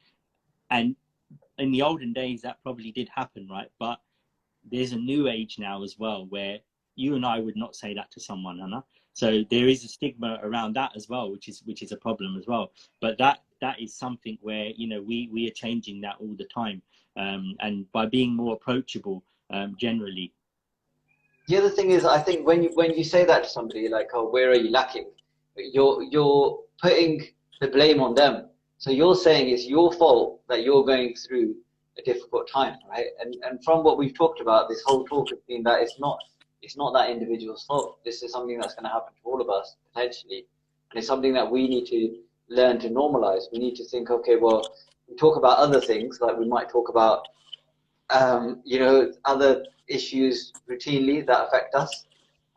[0.71, 0.95] And
[1.59, 3.71] in the olden days, that probably did happen, right?
[3.79, 4.01] But
[4.71, 6.59] there's a new age now as well where
[6.97, 8.85] you and I would not say that to someone, Anna.
[9.13, 12.37] So there is a stigma around that as well, which is which is a problem
[12.37, 12.73] as well.
[13.01, 16.49] But that that is something where you know we we are changing that all the
[16.61, 16.83] time,
[17.17, 20.33] um, and by being more approachable um, generally.
[21.49, 24.11] The other thing is, I think when you when you say that to somebody, like,
[24.13, 25.09] "Oh, where are you lacking?"
[25.57, 27.13] You're you're putting
[27.61, 28.35] the blame on them.
[28.79, 31.55] So you're saying it's your fault that you're going through
[31.99, 33.11] a difficult time, right?
[33.21, 36.19] And and from what we've talked about, this whole talk has been that it's not
[36.61, 38.05] it's not that individual's fault.
[38.05, 40.41] This is something that's going to happen to all of us potentially,
[40.91, 42.01] and it's something that we need to
[42.49, 43.45] learn to normalize.
[43.53, 44.67] We need to think, okay, well,
[45.09, 47.29] we talk about other things, like we might talk about,
[48.11, 52.05] um, you know, other issues routinely that affect us.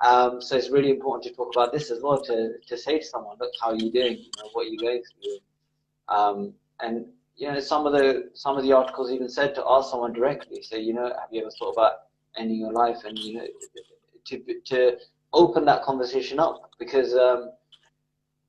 [0.06, 3.06] Um, so it's really important to talk about this as well, to, to say to
[3.06, 4.18] someone, look, how are you doing?
[4.18, 6.16] You know, what are you going through?
[6.16, 9.92] Um, and you know, some of the some of the articles even said to ask
[9.92, 11.94] someone directly, say, you know, have you ever thought about
[12.36, 13.04] ending your life?
[13.06, 13.48] And you know,
[14.26, 14.98] to to
[15.34, 17.52] open that conversation up because um,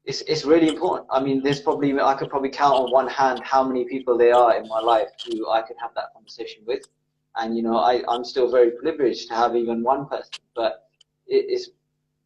[0.09, 1.07] it's it's really important.
[1.11, 4.35] I mean, there's probably I could probably count on one hand how many people there
[4.35, 6.83] are in my life who I could have that conversation with,
[7.37, 10.41] and you know, I I'm still very privileged to have even one person.
[10.57, 10.89] But
[11.27, 11.73] it is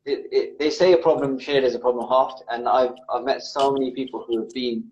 [0.05, 3.43] it, it, they say a problem shared is a problem halved, and I've I've met
[3.43, 4.85] so many people who have been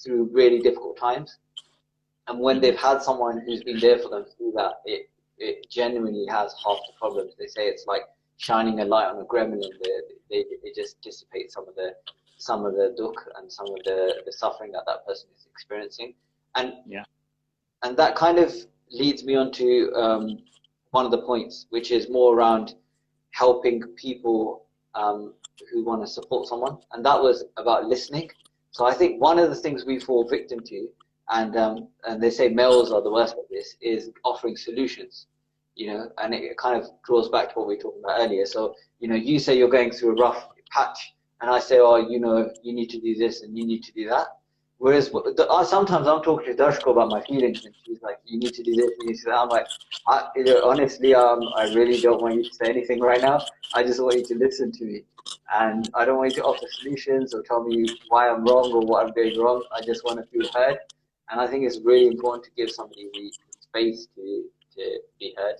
[0.00, 1.38] through really difficult times,
[2.28, 6.26] and when they've had someone who's been there for them through that, it it genuinely
[6.26, 7.32] has half the problems.
[7.36, 8.02] They say it's like
[8.36, 9.62] shining a light on a gremlin.
[9.82, 9.90] They,
[10.30, 11.96] they, it just dissipates some of the
[12.36, 16.14] some of the dukh and some of the, the suffering that that person is experiencing.
[16.54, 17.04] And yeah,
[17.82, 18.54] and that kind of
[18.90, 20.38] leads me on to um,
[20.90, 22.74] one of the points, which is more around
[23.32, 25.34] helping people um,
[25.72, 28.30] who want to support someone, and that was about listening.
[28.70, 30.88] So I think one of the things we fall victim to
[31.30, 35.26] and um, and they say males are the worst at this is offering solutions
[35.74, 38.46] you know and it kind of draws back to what we were talking about earlier
[38.46, 41.96] so you know you say you're going through a rough patch and i say oh
[41.96, 44.26] you know you need to do this and you need to do that.
[44.78, 45.10] Whereas
[45.70, 48.74] sometimes i'm talking to Darshko about my feelings and she's like you need to do
[48.74, 49.38] this you need to do that.
[49.38, 49.66] I'm like
[50.06, 53.40] I, you know, honestly um, i really don't want you to say anything right now.
[53.74, 55.04] I just want you to listen to me.
[55.54, 58.80] And i don't want you to offer solutions or tell me why i'm wrong or
[58.80, 59.64] what i'm doing wrong.
[59.74, 60.78] I just want to feel heard.
[61.30, 64.44] And I think it's really important to give somebody the space to,
[64.76, 65.56] to be heard.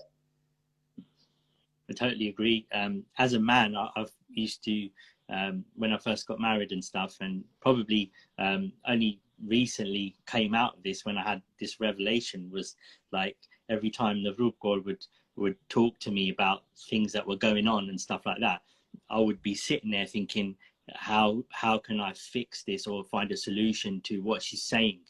[1.89, 2.67] I totally agree.
[2.73, 4.89] Um, as a man, I, have used to,
[5.29, 10.77] um, when I first got married and stuff, and probably um, only recently came out
[10.77, 12.75] of this when I had this revelation was
[13.11, 13.37] like
[13.69, 17.89] every time the Rup would would talk to me about things that were going on
[17.89, 18.61] and stuff like that,
[19.09, 20.55] I would be sitting there thinking,
[20.95, 25.01] how how can I fix this or find a solution to what she's saying?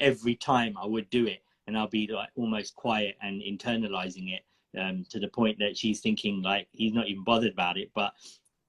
[0.00, 4.42] every time I would do it, and I'll be like almost quiet and internalizing it
[4.78, 7.90] um, to the point that she's thinking like he's not even bothered about it.
[7.94, 8.12] But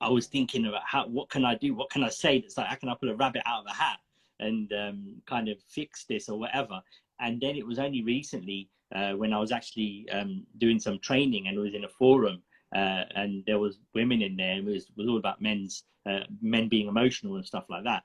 [0.03, 1.73] I was thinking about how what can I do?
[1.73, 3.73] What can I say that's like how can I pull a rabbit out of a
[3.73, 3.99] hat
[4.39, 6.81] and um, kind of fix this or whatever.
[7.19, 11.47] And then it was only recently uh, when I was actually um, doing some training
[11.47, 12.41] and was in a forum.
[12.75, 16.21] Uh, and there was women in there and it was, was all about men's uh,
[16.41, 18.03] men being emotional and stuff like that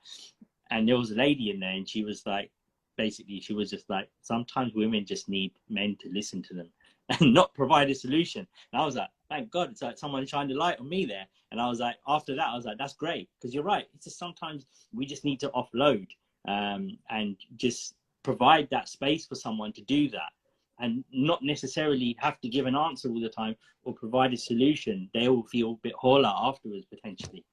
[0.71, 2.51] and there was a lady in there and she was like
[2.97, 6.69] basically she was just like sometimes women just need men to listen to them
[7.21, 8.47] and not provide a solution.
[8.73, 11.27] And i was like thank god it's like someone shined a light on me there.
[11.51, 13.29] And i was like after that i was like that's great.
[13.39, 16.07] Because you're right it's just sometimes we just need to offload
[16.47, 20.33] um, and just provide that space for someone to do that.
[20.81, 25.11] And not necessarily have to give an answer all the time or provide a solution.
[25.13, 27.45] They will feel a bit holler afterwards potentially.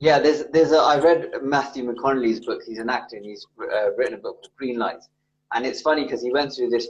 [0.00, 2.62] Yeah, there's there's a I read Matthew McConaughey's book.
[2.64, 5.08] He's an actor and he's uh, written a book called Greenlights,
[5.52, 6.88] and it's funny because he went through this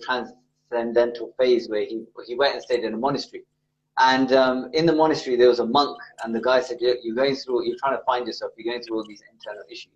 [0.68, 3.44] transcendental phase where he he went and stayed in a monastery,
[3.98, 7.36] and um, in the monastery there was a monk, and the guy said, "You're going
[7.36, 9.92] through, you're trying to find yourself, you're going through all these internal issues,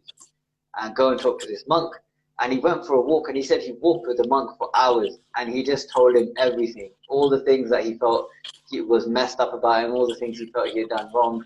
[0.80, 1.94] and go and talk to this monk."
[2.40, 4.70] And he went for a walk, and he said he walked with the monk for
[4.74, 8.28] hours, and he just told him everything, all the things that he felt
[8.68, 11.44] he was messed up about him, all the things he felt he had done wrong,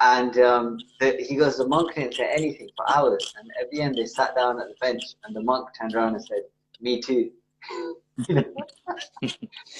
[0.00, 3.32] and um, the, he goes, the monk didn't say anything for hours.
[3.38, 6.14] And at the end, they sat down at the bench, and the monk turned around
[6.14, 6.42] and said,
[6.80, 7.30] "Me too."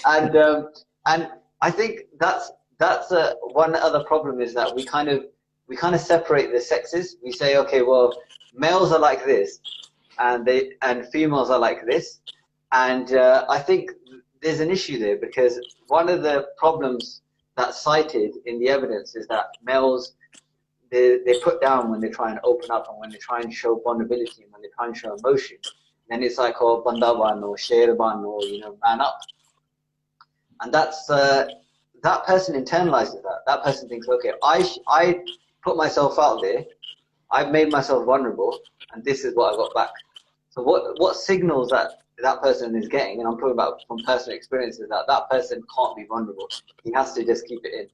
[0.07, 0.71] and um,
[1.07, 1.29] and
[1.61, 5.25] I think that's that's a, one other problem is that we kind of
[5.69, 7.17] we kind of separate the sexes.
[7.23, 8.13] We say, okay, well,
[8.55, 9.61] males are like this,
[10.19, 12.21] and they and females are like this,
[12.73, 13.93] and uh, I think
[14.43, 17.23] there's an issue there because one of the problems
[17.57, 20.15] that's cited in the evidence is that males
[20.91, 23.53] they, they put down when they try and open up and when they try and
[23.53, 25.57] show vulnerability and when they try and show emotion.
[26.09, 29.19] Then it's like, oh, bandaban or sherban or, you know, man up.
[30.61, 31.47] And that's, uh,
[32.03, 33.41] that person internalizes that.
[33.47, 35.21] That person thinks, okay, I, I
[35.63, 36.65] put myself out there,
[37.31, 38.59] I've made myself vulnerable,
[38.93, 39.91] and this is what I got back.
[40.51, 44.37] So what, what signals that that person is getting, and I'm talking about from personal
[44.37, 46.49] experiences, that that person can't be vulnerable.
[46.85, 47.89] He has to just keep it in.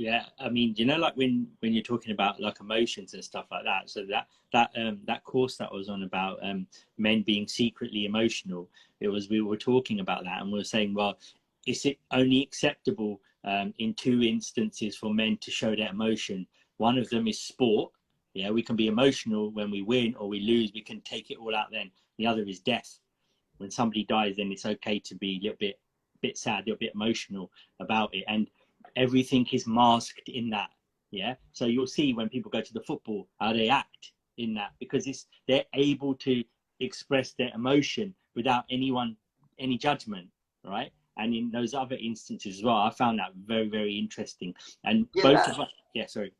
[0.00, 3.48] Yeah, I mean, you know, like when when you're talking about like emotions and stuff
[3.50, 3.90] like that.
[3.90, 8.70] So that that um that course that was on about um men being secretly emotional.
[9.00, 11.18] It was we were talking about that, and we were saying, well,
[11.66, 16.46] is it only acceptable um, in two instances for men to show their emotion?
[16.78, 17.92] One of them is sport.
[18.32, 20.72] Yeah, we can be emotional when we win or we lose.
[20.74, 21.90] We can take it all out then.
[22.16, 23.00] The other is death.
[23.58, 25.78] When somebody dies, then it's okay to be a little bit
[26.22, 28.24] bit sad, a little bit emotional about it.
[28.28, 28.48] And
[28.96, 30.70] everything is masked in that.
[31.10, 31.34] Yeah.
[31.52, 35.06] So you'll see when people go to the football how they act in that because
[35.06, 36.42] it's they're able to
[36.80, 39.16] express their emotion without anyone
[39.58, 40.28] any judgment,
[40.64, 40.90] right?
[41.18, 44.54] And in those other instances as well, I found that very very interesting.
[44.84, 45.22] And yeah.
[45.24, 46.32] both of us, yeah, sorry.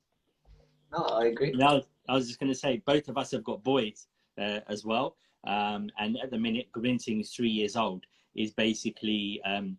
[0.93, 1.53] No, I agree.
[1.53, 4.07] Now I was just going to say both of us have got boys
[4.41, 8.05] uh, as well, um, and at the minute, Grinting is three years old.
[8.37, 9.77] Is basically um,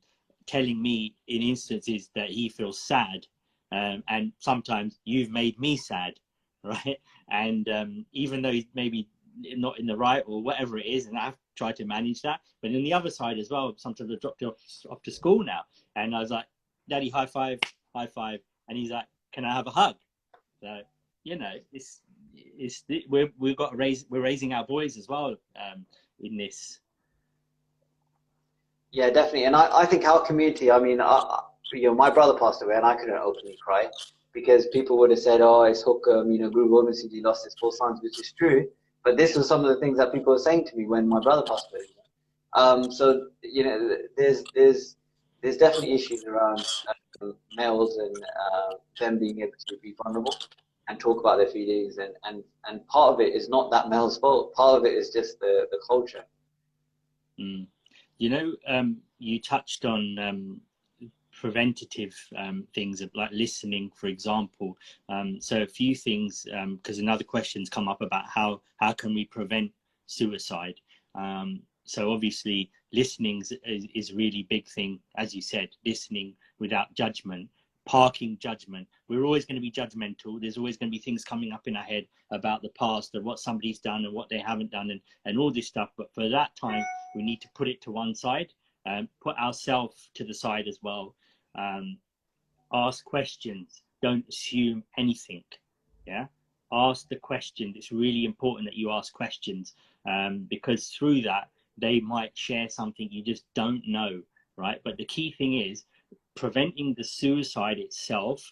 [0.52, 3.26] telling me in instances that he feels sad
[3.72, 6.14] um, and sometimes you've made me sad
[6.64, 7.00] right?
[7.32, 9.08] And um, even though he's maybe
[9.56, 12.68] not in the right or whatever it is and i've tried to manage that but
[12.68, 14.58] on the other side as well sometimes i dropped off,
[14.90, 15.62] off to school now
[15.96, 16.46] and i was like
[16.90, 17.58] daddy high five
[17.96, 19.96] high five and he's like can i have a hug?
[20.62, 20.82] So
[21.24, 22.02] you know it's
[22.34, 25.86] it's we're, we've got to raise we're raising our boys as well um,
[26.20, 26.80] in this
[28.92, 29.46] yeah, definitely.
[29.46, 31.42] And I, I think our community, I mean, I,
[31.74, 33.88] you know, my brother passed away and I couldn't openly cry
[34.34, 37.46] because people would have said, oh, it's Hukam, you know, Guru Gobind Singh Ji lost
[37.46, 38.68] his four sons, which is true.
[39.04, 41.22] But this was some of the things that people were saying to me when my
[41.22, 41.86] brother passed away.
[42.54, 44.98] Um, so, you know, there's, there's,
[45.42, 46.66] there's definitely issues around
[47.22, 50.36] uh, males and uh, them being able to be vulnerable
[50.88, 51.98] and talk about their feelings.
[51.98, 54.54] And, and, and part of it is not that male's fault.
[54.54, 56.24] Part of it is just the, the culture.
[57.40, 57.68] Mm.
[58.22, 60.62] You know, um, you touched on um,
[61.34, 64.78] preventative um, things like listening, for example.
[65.10, 69.16] Um, so a few things, because um, another question's come up about how how can
[69.16, 69.72] we prevent
[70.06, 70.76] suicide.
[71.16, 77.50] Um, so obviously, listening is, is, really big thing, as you said, listening without judgment
[77.86, 78.88] parking judgment.
[79.08, 80.40] We're always going to be judgmental.
[80.40, 83.26] There's always going to be things coming up in our head about the past and
[83.26, 85.90] what somebody's done and what they haven't done and, and all this stuff.
[85.98, 86.84] But for that time,
[87.16, 88.54] we need to put it to one side
[88.86, 91.16] and put ourselves to the side as well.
[91.56, 91.98] Um,
[92.74, 93.84] ask questions.
[94.02, 95.44] Don't assume anything.
[96.06, 96.28] Yeah.
[96.72, 97.76] Ask the questions.
[97.76, 99.74] It's really important that you ask questions
[100.08, 104.22] um, because through that, they might share something you just don't know.
[104.58, 104.80] Right.
[104.84, 105.86] But the key thing is
[106.36, 108.52] preventing the suicide itself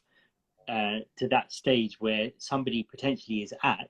[0.68, 3.90] uh, to that stage where somebody potentially is at,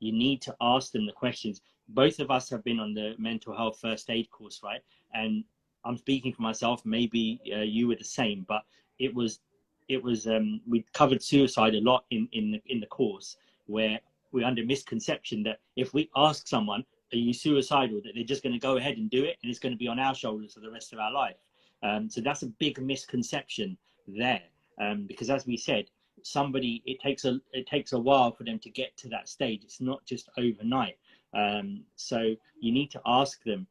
[0.00, 1.60] you need to ask them the questions.
[1.88, 4.80] Both of us have been on the mental health first aid course, right?
[5.12, 5.44] And
[5.84, 6.84] I'm speaking for myself.
[6.84, 8.62] Maybe uh, you were the same, but
[8.98, 9.40] it was
[9.88, 14.00] it was um, we covered suicide a lot in in the, in the course where
[14.32, 18.54] we're under misconception that if we ask someone, "Are you suicidal?" that they're just going
[18.54, 20.60] to go ahead and do it, and it's going to be on our shoulders for
[20.60, 21.36] the rest of our life.
[21.84, 23.76] Um, so that's a big misconception
[24.08, 24.42] there,
[24.80, 25.84] um, because as we said,
[26.22, 29.62] somebody it takes a it takes a while for them to get to that stage.
[29.64, 30.96] It's not just overnight.
[31.34, 33.66] Um, so you need to ask them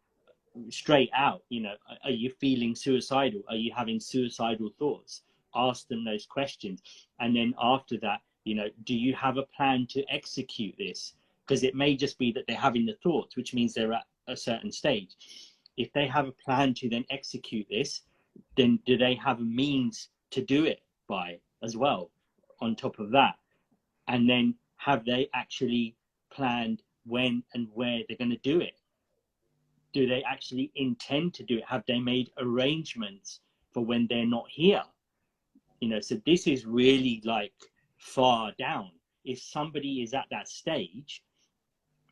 [0.69, 1.41] straight out.
[1.49, 1.73] You know,
[2.04, 3.41] are you feeling suicidal?
[3.49, 5.23] Are you having suicidal thoughts?
[5.56, 6.84] Ask them those questions,
[7.19, 11.13] and then after that, you know, do you have a plan to execute this?
[11.47, 14.38] Because it may just be that they're having the thoughts, which means they're at a
[14.38, 15.15] certain stage
[15.78, 18.02] if they have a plan to then execute this,
[18.58, 22.12] then do they have a means to do it by as well
[22.62, 23.36] on top of that?
[24.08, 25.96] And then have they actually
[26.32, 28.76] planned when and where they're going to do it?
[29.94, 31.64] Do they actually intend to do it?
[31.68, 34.84] Have they made arrangements for when they're not here?
[35.80, 37.54] You know, so this is really like
[37.98, 38.92] far down.
[39.26, 41.24] If somebody is at that stage,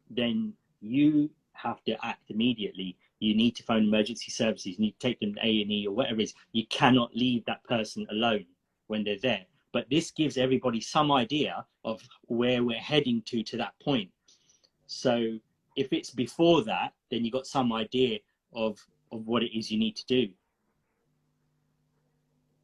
[0.09, 5.07] then you have to act immediately you need to phone emergency services, you need to
[5.07, 6.33] take them to A&E or whatever it is.
[6.53, 8.45] You cannot leave that person alone
[8.87, 9.45] when they're there.
[9.73, 14.09] But this gives everybody some idea of where we're heading to to that point.
[14.87, 15.37] So
[15.77, 18.19] if it's before that, then you've got some idea
[18.53, 18.79] of,
[19.11, 20.27] of what it is you need to do.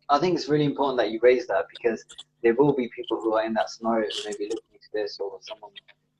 [0.09, 2.03] I think it's really important that you raise that because
[2.41, 5.19] there will be people who are in that scenario who may be looking into this
[5.19, 5.71] or someone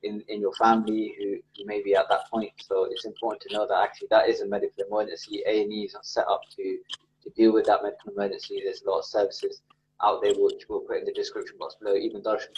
[0.03, 2.51] in, in your family who, may be at that point.
[2.59, 5.43] So it's important to know that actually that is a medical emergency.
[5.45, 6.77] A&E is set up to,
[7.23, 8.61] to deal with that medical emergency.
[8.63, 9.61] There's a lot of services
[10.01, 12.53] out there which we'll put in the description box below, even Darshan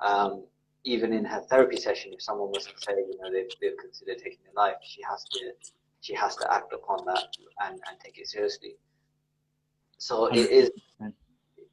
[0.00, 0.44] um,
[0.84, 4.18] even in her therapy session, if someone was to say, you know, they've, they've considered
[4.18, 5.52] taking their life, she has to
[6.00, 7.24] she has to act upon that
[7.64, 8.76] and, and take it seriously.
[9.98, 10.70] So it is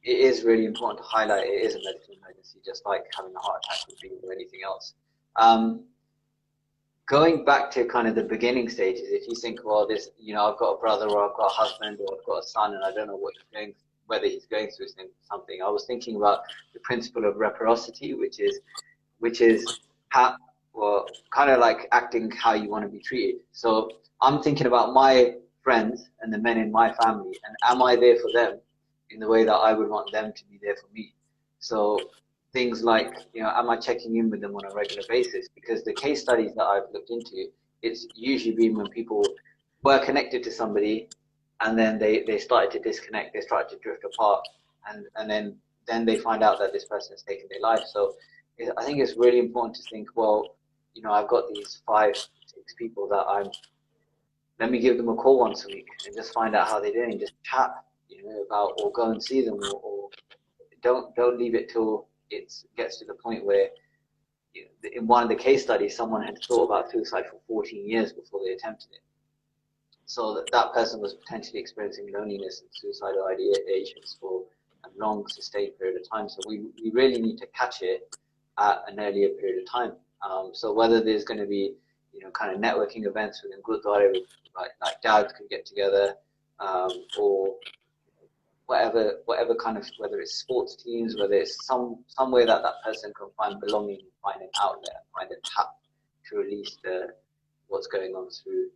[0.05, 3.39] it is really important to highlight it is a medical emergency, just like having a
[3.39, 4.93] heart attack would be or anything else.
[5.35, 5.83] Um,
[7.07, 10.45] going back to kind of the beginning stages, if you think, well, this, you know,
[10.45, 12.83] I've got a brother or I've got a husband or I've got a son and
[12.83, 13.73] I don't know what he's going,
[14.05, 14.87] whether he's going through
[15.23, 15.59] something.
[15.65, 16.41] I was thinking about
[16.75, 18.59] the principle of reciprocity, which is,
[19.17, 19.79] which is
[20.09, 20.35] how,
[20.73, 23.41] well, kind of like acting how you want to be treated.
[23.53, 23.89] So
[24.21, 25.33] I'm thinking about my
[25.63, 28.59] friends and the men in my family, and am I there for them
[29.15, 31.13] in the way that I would want them to be there for me?
[31.59, 31.99] So
[32.53, 35.47] things like, you know, am I checking in with them on a regular basis?
[35.55, 37.47] Because the case studies that I've looked into,
[37.81, 39.23] it's usually been when people
[39.83, 41.09] were connected to somebody
[41.61, 44.45] and then they, they started to disconnect, they started to drift apart,
[44.89, 45.55] and, and then,
[45.87, 47.83] then they find out that this person has taken their life.
[47.87, 48.15] So
[48.77, 50.57] I think it's really important to think, well,
[50.93, 53.49] you know, I've got these five, six people that I'm,
[54.59, 56.91] let me give them a call once a week and just find out how they're
[56.91, 57.71] doing, just chat,
[58.09, 60.09] you know, about, or go and see them, or, or
[60.81, 63.69] don't, don't leave it till it gets to the point where
[64.93, 68.41] in one of the case studies, someone had thought about suicide for 14 years before
[68.45, 69.01] they attempted it.
[70.05, 74.43] So that, that person was potentially experiencing loneliness and suicidal ideations for
[74.83, 76.29] a long sustained period of time.
[76.29, 78.15] So we, we really need to catch it
[78.59, 79.93] at an earlier period of time.
[80.21, 81.73] Um, so whether there's going to be,
[82.13, 84.13] you know, kind of networking events within Gurdwara,
[84.55, 86.15] like, like dads could get together,
[86.59, 87.55] um, or
[88.67, 92.75] whatever whatever kind of whether it's sports teams, whether it's some some way that that
[92.83, 95.69] person can find belonging, find an outlet, find a tap
[96.29, 97.07] to release the
[97.67, 98.69] what's going on through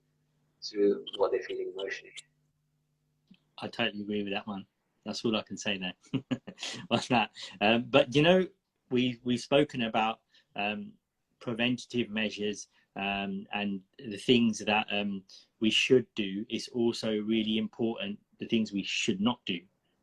[0.63, 2.13] through what they're feeling emotionally.
[3.61, 4.65] I totally agree with that one.
[5.05, 6.21] That's all I can say there
[6.91, 7.31] on that.
[7.61, 8.45] Um, but you know,
[8.91, 10.19] we we've spoken about
[10.55, 10.91] um,
[11.39, 15.23] preventative measures um, and the things that um,
[15.61, 18.19] we should do is also really important.
[18.39, 19.59] The things we should not do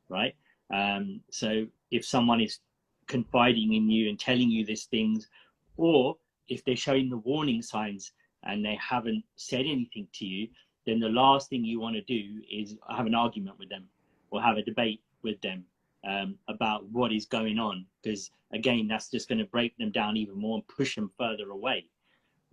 [0.09, 0.35] right?
[0.73, 2.61] Um, so if someone is
[3.07, 5.29] confiding in you and telling you these things,
[5.77, 6.17] or
[6.49, 10.49] if they're showing the warning signs and they haven't said anything to you,
[10.87, 13.85] then the last thing you want to do is have an argument with them
[14.31, 15.65] or have a debate with them
[16.09, 17.85] um, about what is going on.
[18.03, 21.51] Because again, that's just going to break them down even more and push them further
[21.51, 21.87] away.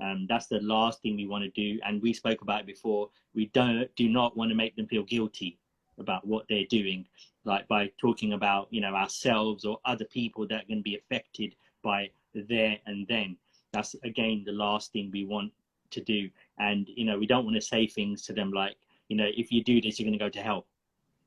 [0.03, 1.79] Um, that's the last thing we want to do.
[1.85, 3.09] And we spoke about it before.
[3.35, 5.59] We don't do not want to make them feel guilty
[5.97, 7.05] about what they're doing
[7.45, 12.09] like by talking about you know ourselves or other people that to be affected by
[12.33, 13.37] there and then.
[13.73, 15.51] That's again the last thing we want
[15.91, 16.29] to do.
[16.59, 18.75] And you know we don't want to say things to them like
[19.09, 20.65] you know if you do this you're going to go to hell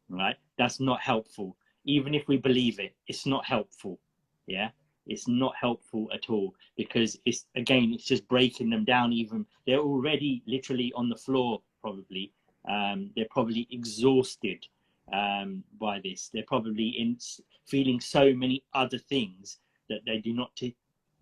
[0.08, 0.36] right?
[0.58, 1.56] That's not helpful.
[1.84, 3.98] Even if we believe it it's not helpful
[4.46, 4.70] yeah?
[5.06, 9.46] It's not helpful at all because it's again it's just breaking them down even.
[9.66, 12.32] They're already literally on the floor probably
[12.68, 14.66] um, they're probably exhausted
[15.12, 16.30] um, by this.
[16.32, 17.18] They're probably in
[17.66, 19.58] feeling so many other things
[19.88, 20.50] that they do not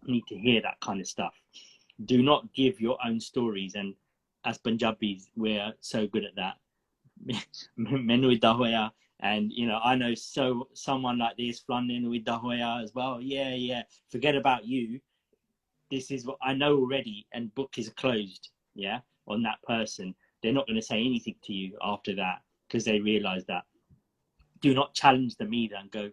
[0.07, 1.35] need to hear that kind of stuff.
[2.07, 3.95] Do not give your own stories, and
[4.45, 6.57] as Punjabis, we're so good at that.
[9.21, 13.21] and you know, I know so someone like this, Flanin with Dahoya as well.
[13.21, 13.83] Yeah, yeah.
[14.11, 15.01] Forget about you.
[15.91, 18.51] This is what I know already, and book is closed.
[18.75, 20.15] Yeah, on that person.
[20.45, 23.63] They're not going to say anything to you after that because they realize that
[24.61, 26.11] do not challenge them either and go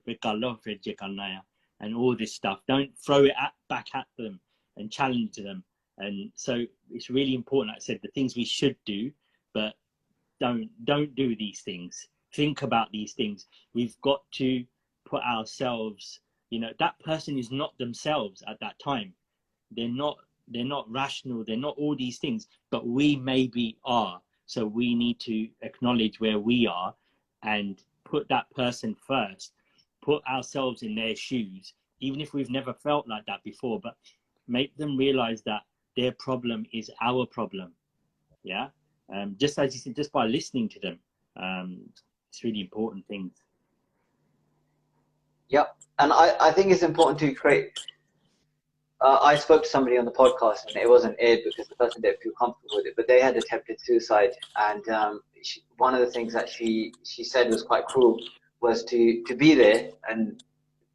[1.82, 2.62] and all this stuff.
[2.66, 4.40] Don't throw it at, back at them
[4.78, 5.66] and challenge them.
[5.98, 7.72] And so it's really important.
[7.72, 9.12] Like I said, the things we should do,
[9.54, 9.74] but
[10.40, 12.08] don't don't do these things.
[12.34, 13.48] Think about these things.
[13.74, 14.64] We've got to
[15.06, 16.22] put ourselves.
[16.52, 19.14] You know, that person is not themselves at that time.
[19.72, 20.18] They're not.
[20.52, 21.44] They're not rational.
[21.46, 22.48] They're not all these things.
[22.70, 24.22] But we maybe are.
[24.46, 26.94] So we need to acknowledge where we are
[27.44, 29.54] and put that person first,
[30.02, 33.96] put ourselves in their shoes, even if we've never felt like that before, but
[34.48, 35.62] make them realize that
[35.96, 37.72] their problem is our problem.
[38.44, 38.68] Yeah.
[39.14, 41.00] Um, just as you said, just by listening to them,
[41.38, 41.80] um,
[42.30, 43.34] it's really important things.
[45.50, 45.76] Yep.
[46.00, 47.78] And I, I think it's important to create.
[49.02, 52.04] Uh, I spoke to somebody on the podcast and it wasn't aired because the person
[52.04, 54.32] didn't feel comfortable with it, but they had attempted suicide.
[54.58, 58.20] And um, she, one of the things that she she said was quite cruel
[58.62, 60.44] was to to be there and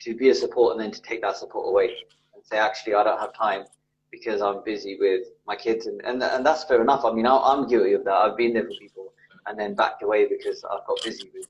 [0.00, 1.86] to be a support and then to take that support away
[2.34, 3.64] and say actually I don't have time
[4.12, 7.04] because I'm busy with my kids and and, and that's fair enough.
[7.04, 8.14] I mean I, I'm guilty of that.
[8.14, 9.12] I've been there for people
[9.46, 11.48] and then backed away because I've got busy with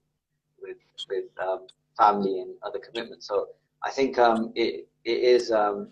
[0.63, 0.79] with
[1.11, 1.67] with um,
[1.99, 3.29] family and other commitments.
[3.29, 3.49] So
[3.83, 5.91] I think um, it it is um,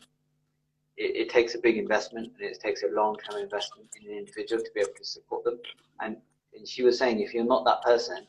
[0.96, 4.18] it, it, takes a big investment and it takes a long term investment in an
[4.18, 5.58] individual to be able to support them.
[6.00, 6.16] And
[6.56, 8.26] and she was saying if you're not that person,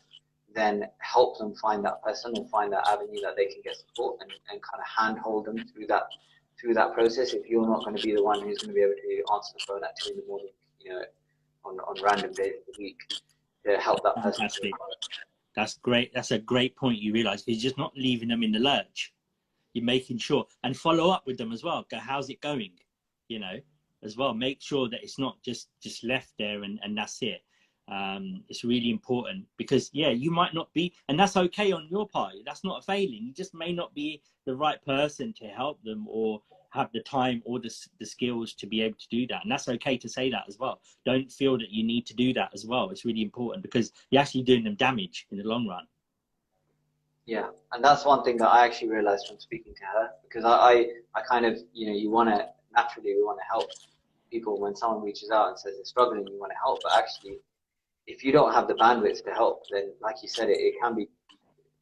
[0.54, 4.18] then help them find that person or find that avenue that they can get support
[4.22, 6.04] and, and kind of handhold them through that
[6.60, 8.82] through that process if you're not going to be the one who's going to be
[8.82, 11.02] able to answer the phone at two in the morning, you know,
[11.66, 12.98] on, on random days of the week
[13.66, 14.48] to help that person.
[15.56, 16.14] That's great.
[16.14, 17.44] That's a great point you realize.
[17.46, 19.14] You're just not leaving them in the lurch.
[19.76, 21.86] You're making sure and follow up with them as well.
[21.92, 22.72] Go, how's it going?
[23.28, 23.60] You know,
[24.04, 24.34] as well.
[24.34, 27.44] Make sure that it's not just just left there and, and that's it.
[27.88, 32.08] Um, it's really important because yeah, you might not be, and that's okay on your
[32.08, 32.34] part.
[32.46, 33.26] That's not a failing.
[33.26, 36.42] You just may not be the right person to help them or
[36.76, 39.70] have the time or the, the skills to be able to do that and that's
[39.70, 42.66] okay to say that as well don't feel that you need to do that as
[42.66, 45.88] well it's really important because you're actually doing them damage in the long run
[47.26, 50.50] yeah and that's one thing that i actually realized from speaking to her because i
[50.50, 53.70] i, I kind of you know you want to naturally we want to help
[54.32, 57.38] people when someone reaches out and says they're struggling you want to help but actually
[58.08, 60.96] if you don't have the bandwidth to help then like you said it, it can
[60.96, 61.08] be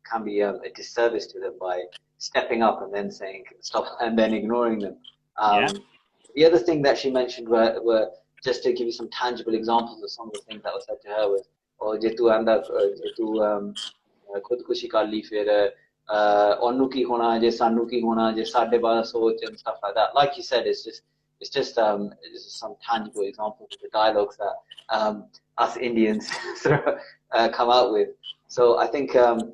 [0.09, 1.83] can be um, a disservice to them by
[2.17, 4.97] stepping up and then saying stop and then ignoring them.
[5.37, 5.73] Um, yeah.
[6.35, 8.09] The other thing that she mentioned were, were
[8.43, 10.97] just to give you some tangible examples of some of the things that was said
[11.03, 11.47] to her was
[11.79, 13.43] or je tu anda je tu
[14.44, 15.50] ਖੁਦਕੁਸ਼ੀ ਕਰ ਲਈ ਫਿਰ
[16.60, 20.18] ਉਹਨੂੰ ਕੀ ਹੋਣਾ ਜੇ ਸਾਨੂੰ ਕੀ ਹੋਣਾ ਜੇ ਸਾਡੇ ਬਾਰੇ ਸੋਚ and stuff like that
[20.18, 21.02] like you said it's just
[21.42, 24.56] it's just um it's just some tangible examples of the dialogues that
[24.98, 25.20] um,
[25.64, 26.30] us Indians
[26.62, 26.94] sort of
[27.36, 28.10] uh, come out with
[28.56, 29.52] so I think um,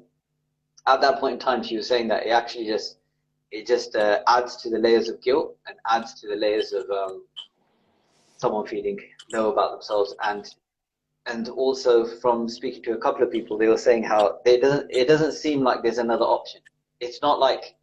[0.87, 2.99] at that point in time, she was saying that it actually just
[3.51, 6.91] it just uh, adds to the layers of guilt and adds to the layers of
[6.91, 7.24] um,
[8.37, 8.99] someone feeling
[9.32, 10.55] low about themselves and
[11.30, 14.88] and also from speaking to a couple of people, they were saying how it doesn't
[14.89, 16.61] it doesn't seem like there's another option.
[16.99, 17.75] It's not like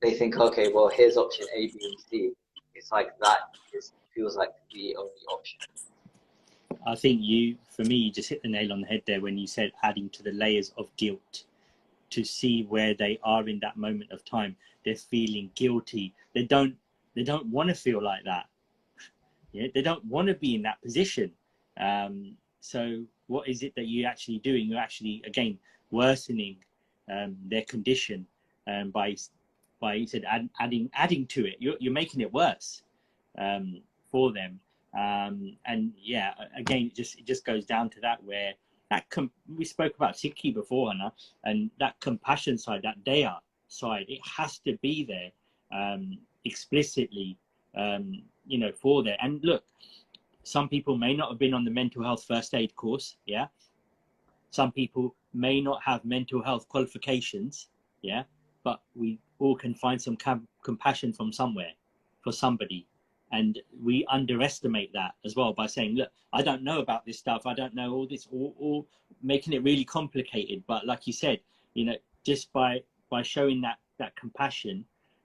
[0.00, 2.32] they think, okay, well, here's option A, B, and C.
[2.74, 3.38] It's like that
[3.72, 5.58] is, feels like the only option.
[6.86, 9.38] I think you, for me, you just hit the nail on the head there when
[9.38, 11.44] you said adding to the layers of guilt
[12.10, 14.56] to see where they are in that moment of time.
[14.84, 16.14] They're feeling guilty.
[16.34, 16.74] They don't
[17.14, 18.46] they don't want to feel like that.
[19.52, 21.32] Yeah, they don't want to be in that position.
[21.78, 24.68] Um, so what is it that you're actually doing?
[24.68, 25.58] You're actually again
[25.90, 26.56] worsening
[27.12, 28.24] um, their condition
[28.66, 29.16] um, by
[29.80, 31.56] by you said add, adding adding to it.
[31.58, 32.82] You're you're making it worse
[33.36, 34.60] um, for them.
[34.96, 38.52] Um, and yeah, again, it just it just goes down to that where
[38.90, 41.12] that com- we spoke about Sikhi before, Hannah,
[41.44, 45.30] and that compassion side, that daya side, it has to be there
[45.76, 47.36] um, explicitly,
[47.76, 49.16] um, you know, for there.
[49.20, 49.64] And look,
[50.44, 53.46] some people may not have been on the mental health first aid course, yeah.
[54.50, 57.68] Some people may not have mental health qualifications,
[58.02, 58.24] yeah,
[58.64, 61.72] but we all can find some com- compassion from somewhere
[62.22, 62.86] for somebody.
[63.30, 67.46] And we underestimate that as well by saying look i don't know about this stuff.
[67.46, 68.86] I don't know all this all, all
[69.22, 70.62] making it really complicated.
[70.66, 71.40] But like you said
[71.74, 74.84] you know just by by showing that that compassion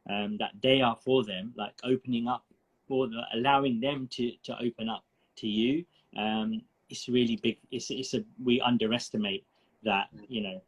[0.09, 2.45] um, that they are for them like opening up
[2.89, 5.03] the allowing them to to open up
[5.35, 5.85] to you
[6.17, 9.45] um, it's really big it's it's a we underestimate
[9.83, 10.61] that you know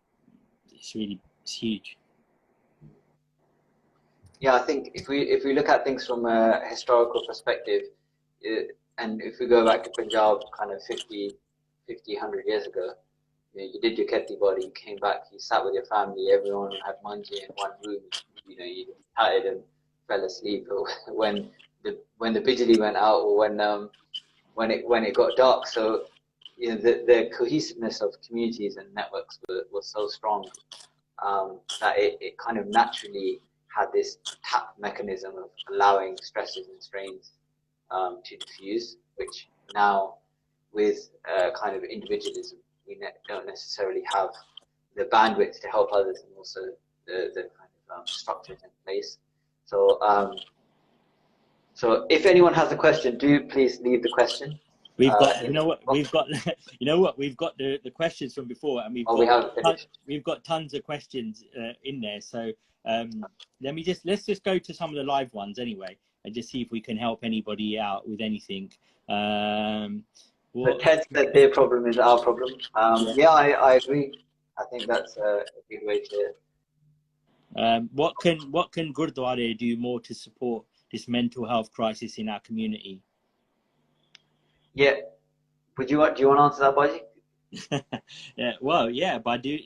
[0.71, 1.97] it's really it's huge.
[4.39, 7.83] Yeah, I think if we if we look at things from a historical perspective,
[8.41, 11.31] it, and if we go back to Punjab, kind of 50,
[11.87, 12.93] 50 100 years ago,
[13.53, 16.27] you, know, you did your kheti body, you came back, you sat with your family,
[16.31, 18.01] everyone had manji in one room,
[18.47, 18.85] you know, you
[19.17, 19.61] chatted and
[20.07, 20.67] fell asleep
[21.07, 21.49] when
[21.83, 23.89] the when the bijli went out or when um
[24.55, 25.67] when it when it got dark.
[25.67, 26.05] So
[26.57, 30.45] you know the, the cohesiveness of communities and networks was, was so strong
[31.25, 33.41] um, that it, it kind of naturally
[33.75, 37.31] had this tap mechanism of allowing stresses and strains
[37.91, 40.15] um, to diffuse, which now
[40.71, 42.57] with uh, kind of individualism,
[42.87, 44.29] we ne- don't necessarily have
[44.95, 46.59] the bandwidth to help others and also
[47.07, 49.17] the, the kind of um, structures in place.
[49.65, 50.35] So, um,
[51.79, 54.59] so if anyone has a question, do please leave the question.
[54.97, 56.27] We've got, uh, you know what, we've got,
[56.79, 59.63] you know what, we've got the, the questions from before, and we've oh, got, we
[59.63, 62.19] tons, we've got tons of questions uh, in there.
[62.19, 62.51] So
[62.85, 63.25] um,
[63.61, 66.49] let me just let's just go to some of the live ones anyway, and just
[66.49, 68.73] see if we can help anybody out with anything.
[69.07, 70.03] Um,
[70.51, 70.81] what...
[70.81, 72.55] Ted said their problem is our problem.
[72.75, 74.21] Um, yeah, yeah I, I agree.
[74.57, 76.33] I think that's a good way to.
[77.55, 82.29] Um, what can what can Gurdwara do more to support this mental health crisis in
[82.29, 83.01] our community?
[84.73, 84.95] Yeah,
[85.77, 87.01] would you do you want to answer that, Baji?
[88.37, 89.57] yeah, well, yeah, by do,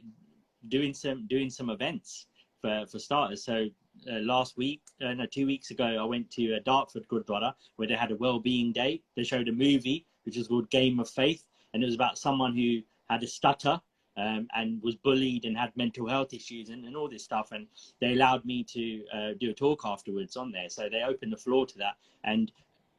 [0.69, 2.27] doing some doing some events
[2.61, 3.43] for, for starters.
[3.43, 3.67] So
[4.09, 7.87] uh, last week, uh, no, two weeks ago, I went to uh, Dartford Gurdwara where
[7.87, 9.01] they had a well-being day.
[9.15, 11.43] They showed a movie which was called Game of Faith,
[11.73, 13.81] and it was about someone who had a stutter
[14.17, 17.51] um, and was bullied and had mental health issues and, and all this stuff.
[17.51, 17.67] And
[17.99, 20.69] they allowed me to uh, do a talk afterwards on there.
[20.69, 21.95] So they opened the floor to that.
[22.23, 22.51] And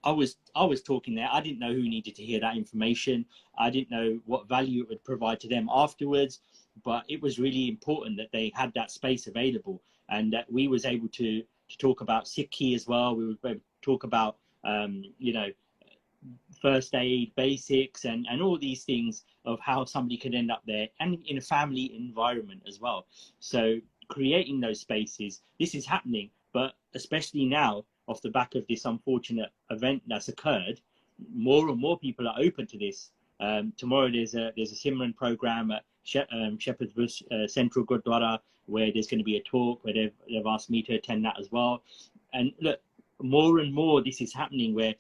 [0.05, 1.29] I was I was talking there.
[1.33, 3.25] I didn't know who needed to hear that information.
[3.59, 6.41] I didn't know what value it would provide to them afterwards.
[6.85, 10.85] But it was really important that they had that space available and that we was
[10.85, 13.17] able to to talk about Sikhi as well.
[13.17, 15.49] We were able to talk about um, you know
[16.61, 20.89] first aid basics and and all these things of how somebody could end up there
[21.01, 23.07] and in a family environment as well.
[23.41, 28.85] So creating those spaces, this is happening, but especially now off the back of this
[28.85, 30.81] unfortunate event that's occurred,
[31.35, 33.11] more and more people are open to this.
[33.41, 37.85] Um, tomorrow there's a there's a Simran program at she- um, Shepherd's Bush uh, Central
[37.85, 41.25] Gurdwara where there's going to be a talk where they've, they've asked me to attend
[41.25, 41.83] that as well.
[42.33, 42.81] And look,
[43.21, 44.95] more and more this is happening where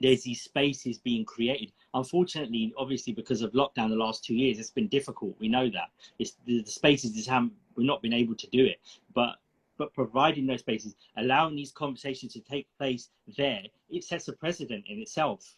[0.00, 1.72] there's these spaces being created.
[1.94, 5.34] Unfortunately, obviously because of lockdown the last two years, it's been difficult.
[5.38, 8.64] We know that it's the, the spaces just haven't we've not been able to do
[8.64, 8.80] it.
[9.14, 9.36] But
[9.78, 14.84] but providing those spaces, allowing these conversations to take place there, it sets a precedent
[14.88, 15.56] in itself.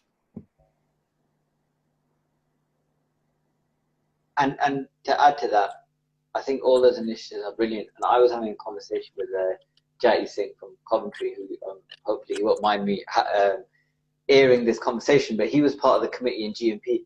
[4.37, 5.85] And and to add to that,
[6.35, 7.89] I think all those initiatives are brilliant.
[7.95, 9.55] And I was having a conversation with uh,
[10.01, 13.57] Jati Singh from Coventry, who um, hopefully won't mind me uh,
[14.29, 17.03] airing this conversation, but he was part of the committee in GNP.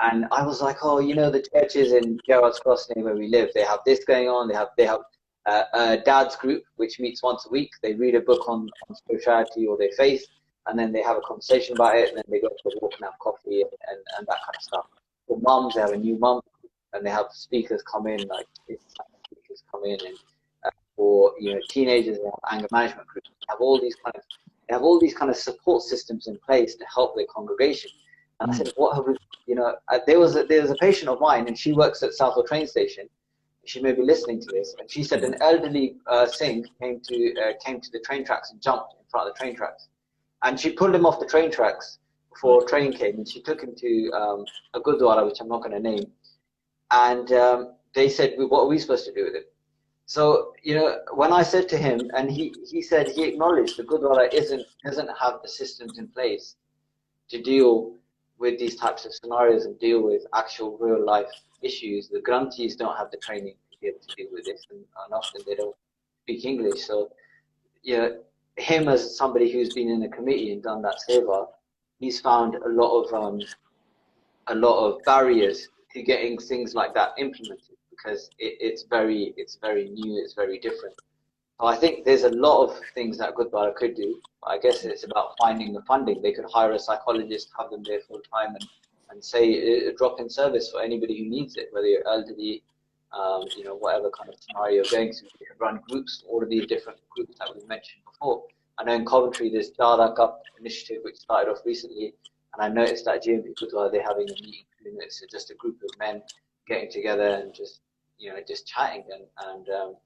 [0.00, 3.28] And I was like, oh, you know, the churches in Gerrards Cross, near where we
[3.28, 4.46] live, they have this going on.
[4.46, 5.00] They have they have
[5.46, 7.70] uh, a dad's group which meets once a week.
[7.82, 10.24] They read a book on, on spirituality or their faith,
[10.66, 12.92] and then they have a conversation about it, and then they go for a walk
[12.98, 14.86] and have coffee and, and, and that kind of stuff.
[15.26, 16.42] For mums, they have a new mum,
[16.92, 20.16] and they have speakers come in, like speakers come in, and
[20.66, 23.30] uh, for you know teenagers, they have anger management groups.
[23.30, 24.22] They have all these kind of
[24.68, 27.90] they have all these kind of support systems in place to help their congregation.
[28.40, 29.74] And I said, what have we, you know,
[30.06, 32.66] there was a, there was a patient of mine, and she works at Southall train
[32.66, 33.08] station.
[33.64, 37.34] She may be listening to this, and she said an elderly uh, Singh came to
[37.40, 39.88] uh, came to the train tracks and jumped in front of the train tracks,
[40.44, 41.98] and she pulled him off the train tracks
[42.32, 44.44] before a train came, and she took him to um,
[44.74, 46.06] a gurdwara, which I'm not going to name,
[46.92, 49.52] and um, they said, "What are we supposed to do with it?"
[50.06, 53.82] So you know, when I said to him, and he he said he acknowledged the
[53.82, 56.54] gurdwara isn't doesn't have the systems in place
[57.28, 57.96] to deal
[58.38, 61.32] with these types of scenarios and deal with actual real life
[61.62, 62.08] issues.
[62.08, 65.12] The granthis don't have the training to be able to deal with this, and, and
[65.12, 65.76] often they don't
[66.22, 66.84] speak English.
[66.86, 67.10] So,
[67.82, 68.18] you know,
[68.56, 71.48] him as somebody who's been in a committee and done that seva,
[71.98, 73.40] he's found a lot of um,
[74.46, 77.76] a lot of barriers to getting things like that implemented
[78.06, 80.94] because it, it's very it's very new, it's very different.
[81.60, 84.20] So I think there's a lot of things that Gurdwara could do.
[84.46, 86.20] I guess it's about finding the funding.
[86.20, 88.68] They could hire a psychologist, have them there full time, and,
[89.10, 92.62] and say a drop-in service for anybody who needs it, whether you're elderly,
[93.12, 95.28] um, you know, whatever kind of scenario you're going through.
[95.40, 98.44] You run groups, all of these different groups that we mentioned before.
[98.78, 102.12] I know in Coventry there's Dada Cup initiative which started off recently,
[102.52, 104.64] and I noticed that GNP Gurdwara they're having a meeting.
[104.84, 106.22] It's just a group of men
[106.68, 107.80] getting together and just
[108.18, 109.96] you know just chatting and and um,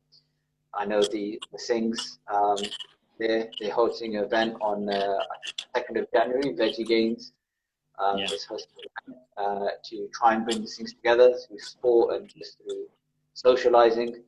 [0.74, 2.56] I know the, the Singhs, um,
[3.18, 5.18] they're, they're hosting an event on uh,
[5.76, 7.32] 2nd of January, Veggie Games.
[7.98, 8.24] Um, yeah.
[8.32, 8.78] is hosting
[9.36, 12.86] uh, to try and bring the things together through sport and just through
[13.34, 14.22] socializing.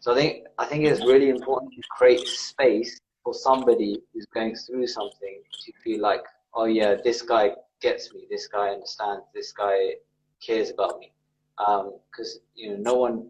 [0.00, 4.56] So I think I think it's really important to create space for somebody who's going
[4.56, 6.24] through something to feel like,
[6.54, 9.92] oh yeah, this guy gets me, this guy understands, this guy
[10.44, 11.12] cares about me.
[11.58, 13.28] Because um, you know, no one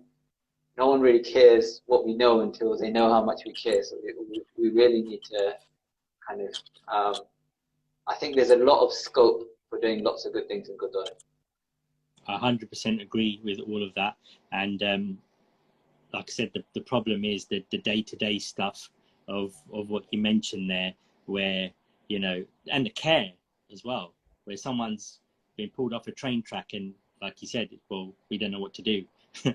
[0.79, 3.83] no one really cares what we know until they know how much we care.
[3.83, 3.97] So
[4.59, 5.55] we, really need to
[6.27, 6.55] kind of,
[6.89, 7.23] um,
[8.07, 11.09] I think there's a lot of scope for doing lots of good things in Gurdwara.
[12.27, 14.17] I 100% agree with all of that.
[14.53, 15.19] And um,
[16.15, 18.89] like I said, the, the problem is the, the day-to-day stuff
[19.29, 20.95] of, of what you mentioned there,
[21.27, 21.71] where,
[22.09, 23.31] you know, and the care
[23.73, 24.15] as well,
[24.45, 25.19] where someone's
[25.57, 28.75] been pulled off a train track and like you said, well, we don't know what
[28.75, 29.05] to do.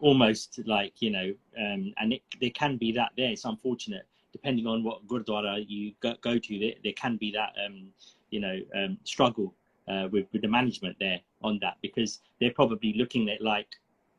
[0.00, 3.30] Almost like you know um, and it, there can be that there.
[3.30, 4.06] It's unfortunate.
[4.32, 7.88] Depending on what gurdwara you go, go to there, there can be that um,
[8.30, 9.54] you know um, struggle
[9.88, 13.68] uh, with, with the management there on that because they're probably looking at like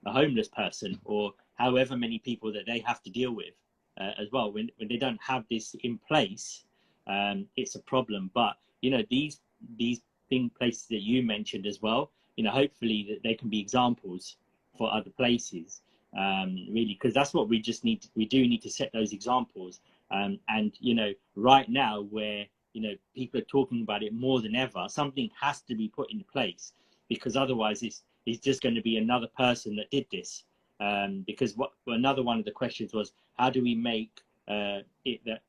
[0.05, 3.53] a homeless person or however many people that they have to deal with
[3.99, 4.51] uh, as well.
[4.51, 6.65] When, when they don't have this in place
[7.07, 8.31] um, it's a problem.
[8.33, 9.39] But you know these
[9.77, 13.59] these thing places that you mentioned as well you know hopefully that they can be
[13.59, 14.37] examples
[14.77, 15.81] for other places
[16.17, 19.13] um, really because that's what we just need to, we do need to set those
[19.13, 19.79] examples
[20.11, 24.41] um, and you know right now where you know people are talking about it more
[24.41, 26.73] than ever something has to be put in place
[27.09, 30.43] because otherwise it's is just going to be another person that did this.
[30.79, 34.11] Um, because what another one of the questions was, how do we make
[34.47, 35.41] uh, it that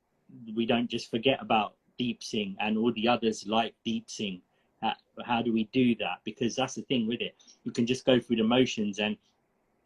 [0.55, 4.41] we don't just forget about Deep Singh and all the others like Deep Singh?
[4.83, 6.19] How, how do we do that?
[6.25, 7.37] Because that's the thing with it.
[7.65, 9.17] You can just go through the motions and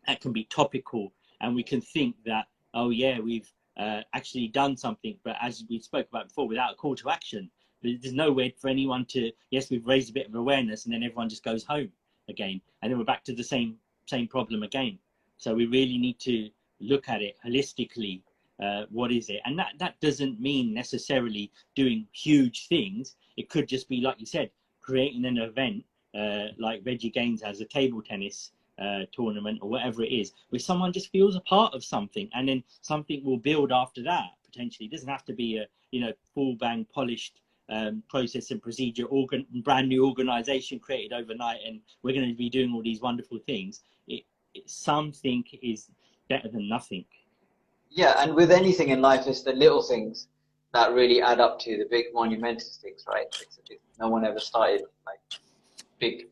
[0.06, 4.76] that can be topical and we can think that, oh yeah, we've uh, actually done
[4.76, 7.50] something, but as we spoke about before, without a call to action,
[7.82, 11.02] there's no way for anyone to, yes, we've raised a bit of awareness and then
[11.02, 11.90] everyone just goes home
[12.28, 12.60] again.
[12.82, 13.76] And then we're back to the same,
[14.06, 14.98] same problem again.
[15.36, 16.48] So we really need to
[16.80, 18.22] look at it holistically.
[18.62, 19.40] Uh, what is it?
[19.44, 23.16] And that, that doesn't mean necessarily doing huge things.
[23.36, 24.50] It could just be, like you said,
[24.86, 25.84] creating an event
[26.16, 30.60] uh, like Reggie Gaines has a table tennis uh, tournament or whatever it is, where
[30.60, 34.30] someone just feels a part of something, and then something will build after that.
[34.44, 38.62] Potentially, it doesn't have to be a you know full bang polished um, process and
[38.62, 43.00] procedure, organ, brand new organization created overnight, and we're going to be doing all these
[43.00, 43.80] wonderful things.
[44.06, 44.22] It,
[44.54, 45.90] it, something is
[46.28, 47.04] better than nothing.
[47.90, 50.28] Yeah, and with anything in life, it's the little things
[50.76, 53.26] that really add up to the big monumental things, right?
[53.98, 55.20] No one ever started like
[55.98, 56.26] big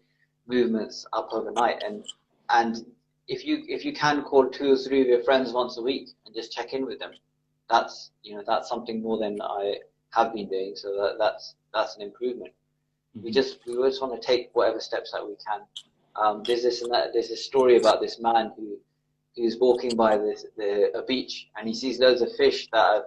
[0.46, 2.04] movements up overnight, and
[2.50, 2.84] and
[3.26, 6.08] if you if you can call two or three of your friends once a week
[6.26, 7.12] and just check in with them,
[7.70, 9.78] that's you know that's something more than I
[10.10, 10.74] have been doing.
[10.76, 12.52] So that, that's that's an improvement.
[13.16, 13.24] Mm-hmm.
[13.24, 15.60] We just we just want to take whatever steps that we can.
[16.16, 18.76] Um, there's this and there's this story about this man who
[19.36, 23.04] who's walking by this the, a beach and he sees loads of fish that have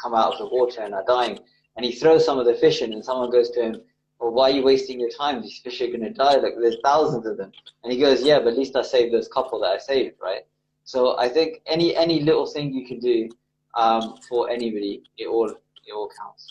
[0.00, 1.38] come out of the water and are dying,
[1.76, 3.82] and he throws some of the fish in, and someone goes to him,
[4.22, 5.42] well, why are you wasting your time?
[5.42, 6.36] These fish are going to die.
[6.36, 7.50] Like there's thousands of them.
[7.82, 10.42] And he goes, yeah, but at least I saved those couple that I saved, right?
[10.84, 13.28] So I think any any little thing you can do
[13.74, 16.48] um, for anybody, it all it all counts.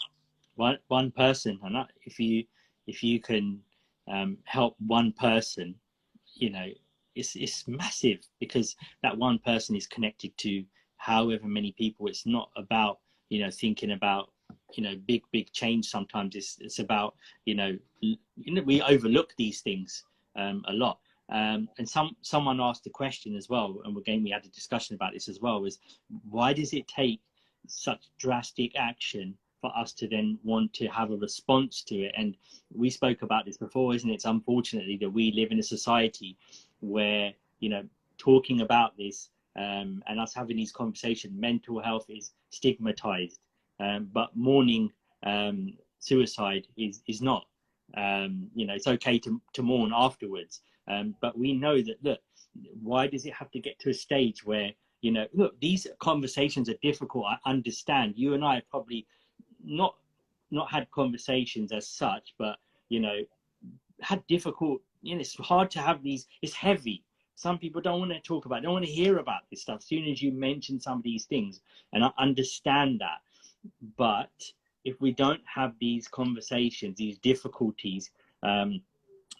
[0.55, 2.43] One one person, and if you
[2.87, 3.59] if you can
[4.11, 5.75] um, help one person,
[6.35, 6.67] you know,
[7.15, 10.63] it's it's massive because that one person is connected to
[10.97, 12.07] however many people.
[12.07, 12.99] It's not about
[13.31, 14.29] you know thinking about
[14.73, 16.35] you know big big change sometimes.
[16.35, 17.15] It's it's about
[17.45, 18.17] you know, you
[18.53, 20.03] know we overlook these things
[20.35, 20.99] um, a lot.
[21.29, 24.95] Um, and some someone asked a question as well and again we had a discussion
[24.95, 25.79] about this as well was
[26.29, 27.21] why does it take
[27.67, 32.13] such drastic action for us to then want to have a response to it?
[32.17, 32.35] And
[32.75, 34.15] we spoke about this before isn't it?
[34.15, 36.35] It's unfortunately that we live in a society
[36.81, 37.83] where you know
[38.17, 43.39] talking about this um, and us having these conversations mental health is stigmatized
[43.81, 44.91] um, but mourning
[45.23, 47.45] um, suicide is is not.
[47.97, 52.19] Um, you know, it's okay to to mourn afterwards, um, but we know that look,
[52.81, 54.71] why does it have to get to a stage where
[55.01, 57.25] you know, look, these conversations are difficult.
[57.25, 58.13] I understand.
[58.15, 59.07] You and I have probably
[59.63, 59.95] not
[60.51, 62.57] not had conversations as such, but
[62.89, 63.21] you know,
[64.01, 64.81] had difficult.
[65.01, 66.27] You know, it's hard to have these.
[66.41, 67.03] It's heavy.
[67.35, 68.63] Some people don't want to talk about.
[68.63, 69.79] Don't want to hear about this stuff.
[69.79, 71.61] As soon as you mention some of these things,
[71.93, 73.21] and I understand that.
[73.97, 74.31] But
[74.83, 78.11] if we don't have these conversations, these difficulties,
[78.43, 78.81] um,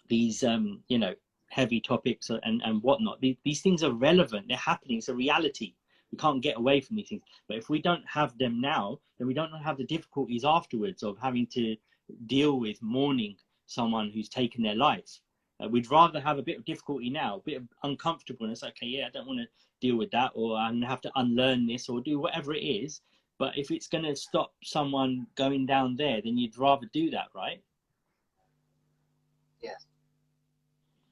[0.08, 1.14] these um, you know
[1.48, 4.48] heavy topics and and whatnot, these, these things are relevant.
[4.48, 4.98] They're happening.
[4.98, 5.74] It's a reality.
[6.10, 7.22] We can't get away from these things.
[7.48, 11.16] But if we don't have them now, then we don't have the difficulties afterwards of
[11.18, 11.76] having to
[12.26, 13.36] deal with mourning
[13.66, 15.20] someone who's taken their life.
[15.62, 18.62] Uh, we'd rather have a bit of difficulty now, a bit of uncomfortableness.
[18.62, 19.46] Okay, yeah, I don't want to
[19.80, 23.00] deal with that, or I'm gonna have to unlearn this, or do whatever it is.
[23.38, 27.26] But if it's going to stop someone going down there, then you'd rather do that,
[27.34, 27.60] right?
[29.60, 29.84] Yes.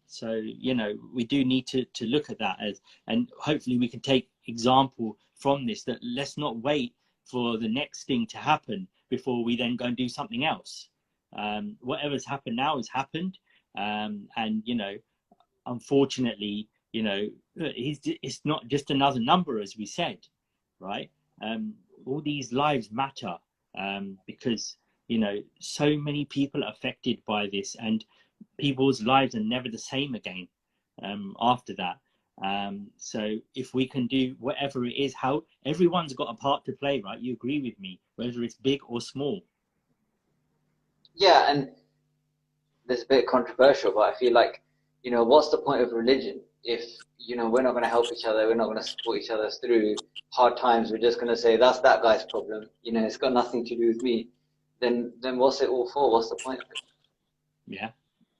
[0.06, 3.88] So you know we do need to to look at that as, and hopefully we
[3.88, 5.84] can take example from this.
[5.84, 6.94] That let's not wait
[7.24, 10.88] for the next thing to happen before we then go and do something else.
[11.36, 13.38] Um, whatever's happened now has happened,
[13.76, 14.96] um, and you know,
[15.66, 20.18] unfortunately, you know, it's not just another number, as we said,
[20.80, 21.10] right?
[21.42, 21.74] Um,
[22.06, 23.36] all these lives matter
[23.78, 24.76] um, because
[25.08, 28.04] you know so many people are affected by this and
[28.58, 30.48] people's lives are never the same again
[31.02, 31.98] um, after that.
[32.42, 36.72] Um, so if we can do whatever it is how everyone's got a part to
[36.72, 37.20] play right?
[37.20, 39.42] You agree with me whether it's big or small.
[41.14, 41.68] Yeah and
[42.90, 44.62] this is a bit controversial but i feel like
[45.02, 46.84] you know what's the point of religion if
[47.18, 49.30] you know we're not going to help each other, we're not going to support each
[49.30, 49.94] other through
[50.30, 50.90] hard times.
[50.90, 52.68] We're just going to say that's that guy's problem.
[52.82, 54.28] You know, it's got nothing to do with me.
[54.80, 56.10] Then, then what's it all for?
[56.10, 56.78] What's the point of it?
[57.66, 57.90] Yeah,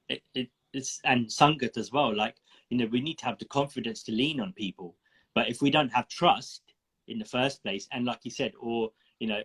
[0.09, 2.15] it, it it's and sangat as well.
[2.15, 2.37] Like
[2.71, 4.97] you know, we need to have the confidence to lean on people.
[5.35, 6.63] But if we don't have trust
[7.09, 9.43] in the first place, and like you said, or you know,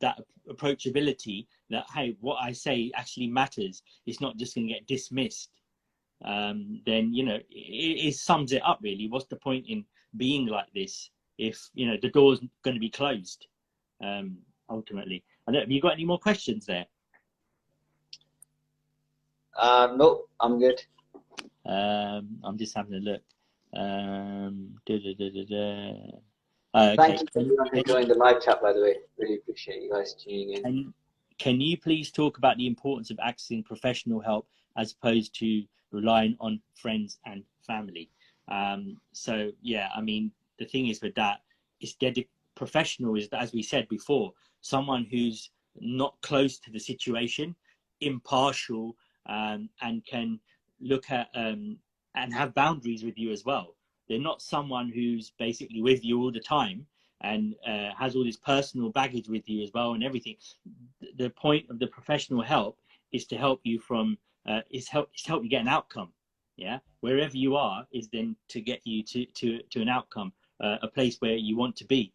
[0.00, 0.20] that
[0.50, 3.82] approachability that hey, what I say actually matters.
[4.06, 5.50] It's not just going to get dismissed
[6.24, 9.08] um, then you know it, it sums it up really.
[9.08, 9.84] What's the point in
[10.16, 13.46] being like this if you know the door's going to be closed
[14.02, 14.38] um,
[14.68, 15.22] ultimately?
[15.46, 16.86] I don't, have you got any more questions there?
[19.56, 20.82] Uh, no, I'm good.
[21.66, 23.22] Um, I'm just having a look.
[23.74, 26.10] Um, da, da, da,
[26.78, 28.96] uh, Thank you for joining the live chat, by the way.
[29.18, 30.66] Really appreciate you guys tuning in.
[30.66, 30.94] And
[31.38, 36.36] can you please talk about the importance of accessing professional help as opposed to relying
[36.40, 38.10] on friends and family?
[38.48, 41.38] Um, so yeah, I mean, the thing is with that,
[41.80, 45.50] it's dedicated professional is as we said before, someone who's
[45.80, 47.54] not close to the situation,
[48.00, 50.40] impartial, um, and can
[50.80, 51.78] look at um,
[52.16, 53.76] and have boundaries with you as well.
[54.08, 56.86] They're not someone who's basically with you all the time
[57.20, 60.36] and uh, has all this personal baggage with you as well and everything.
[61.16, 62.78] The point of the professional help
[63.12, 66.12] is to help you from uh, is help is to help you get an outcome.
[66.56, 70.32] Yeah, wherever you are is then to get you to to to an outcome,
[70.62, 72.12] uh, a place where you want to be.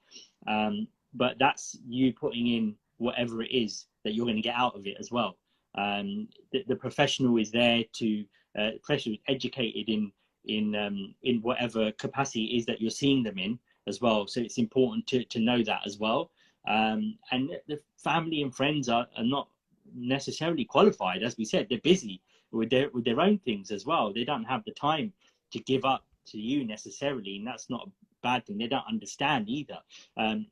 [0.47, 4.75] Um, but that's you putting in whatever it is that you're going to get out
[4.75, 5.37] of it as well.
[5.75, 8.25] Um, the, the, professional is there to
[8.57, 10.11] uh, professional educated in
[10.45, 14.27] in um, in whatever capacity is that you're seeing them in as well.
[14.27, 16.31] So it's important to to know that as well.
[16.67, 19.49] Um, and the family and friends are, are not
[19.95, 21.67] necessarily qualified, as we said.
[21.69, 22.21] They're busy
[22.51, 24.13] with their with their own things as well.
[24.13, 25.13] They don't have the time
[25.51, 27.91] to give up to you necessarily, and that's not a
[28.21, 28.57] bad thing.
[28.57, 29.79] They don't understand either.
[30.17, 30.47] Um,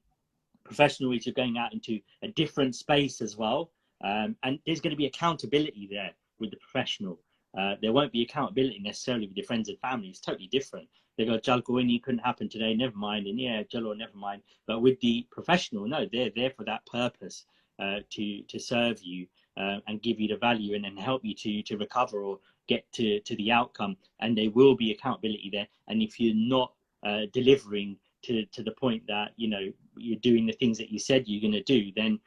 [0.64, 3.72] professionals are going out into a different space as well,
[4.04, 7.20] um, and there's going to be accountability there with the professional.
[7.58, 10.10] Uh, there won't be accountability necessarily with your friends and family.
[10.10, 10.88] It's totally different.
[11.18, 13.28] They go, Jalgoini couldn't happen today, never mind.
[13.28, 14.42] And yeah, Jalo, never mind.
[14.66, 17.46] But with the professional, no, they're there for that purpose
[17.80, 19.28] uh, to to serve you
[19.58, 22.92] uh, and give you the value and then help you to to recover or get
[22.94, 23.98] to to the outcome.
[24.22, 25.68] And there will be accountability there.
[25.88, 26.74] And if you're not
[27.04, 31.00] uh, delivering to to the point that you know you're doing the things that you
[31.00, 32.20] said you're going to do, then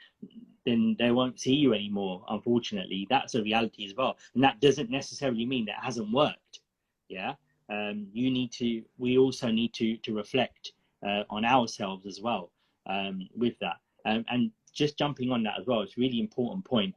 [0.66, 2.24] then they won't see you anymore.
[2.28, 6.60] Unfortunately, that's a reality as well, and that doesn't necessarily mean that hasn't worked.
[7.08, 7.34] Yeah,
[7.68, 8.82] um, you need to.
[8.98, 10.72] We also need to to reflect
[11.06, 12.50] uh, on ourselves as well
[12.86, 15.80] um, with that, um, and just jumping on that as well.
[15.82, 16.94] It's a really important point.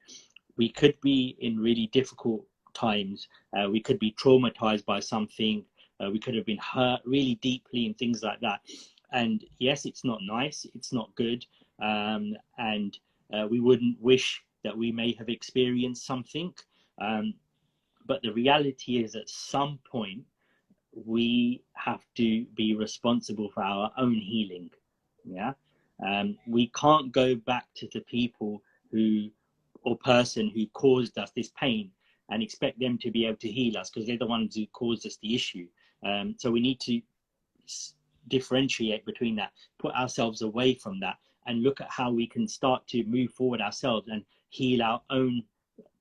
[0.57, 3.27] We could be in really difficult times.
[3.57, 5.63] Uh, we could be traumatized by something.
[5.99, 8.61] Uh, we could have been hurt really deeply and things like that.
[9.11, 10.65] And yes, it's not nice.
[10.75, 11.45] It's not good.
[11.81, 12.97] Um, and
[13.33, 16.53] uh, we wouldn't wish that we may have experienced something.
[16.99, 17.33] Um,
[18.05, 20.23] but the reality is, at some point,
[21.05, 24.69] we have to be responsible for our own healing.
[25.23, 25.53] Yeah.
[26.05, 29.29] Um, we can't go back to the people who
[29.83, 31.91] or person who caused us this pain
[32.29, 35.05] and expect them to be able to heal us because they're the ones who caused
[35.05, 35.67] us the issue.
[36.05, 37.01] Um, so we need to
[38.27, 42.85] differentiate between that, put ourselves away from that, and look at how we can start
[42.87, 45.43] to move forward ourselves and heal our own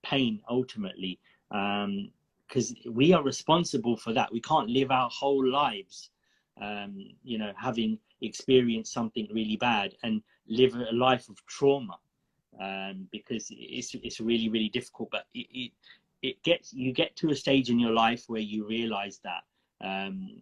[0.02, 1.18] pain ultimately.
[1.50, 4.32] Because um, we are responsible for that.
[4.32, 6.10] We can't live our whole lives,
[6.60, 11.98] um, you know, having experienced something really bad and live a life of trauma.
[12.58, 15.10] Um, because it's it's really really difficult.
[15.10, 15.72] But it, it
[16.22, 19.42] it gets you get to a stage in your life where you realize that
[19.84, 20.40] um,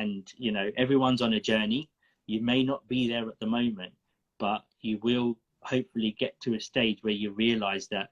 [0.00, 1.88] and you know everyone's on a journey.
[2.26, 3.92] You may not be there at the moment
[4.38, 8.10] but you will hopefully get to a stage where you realize that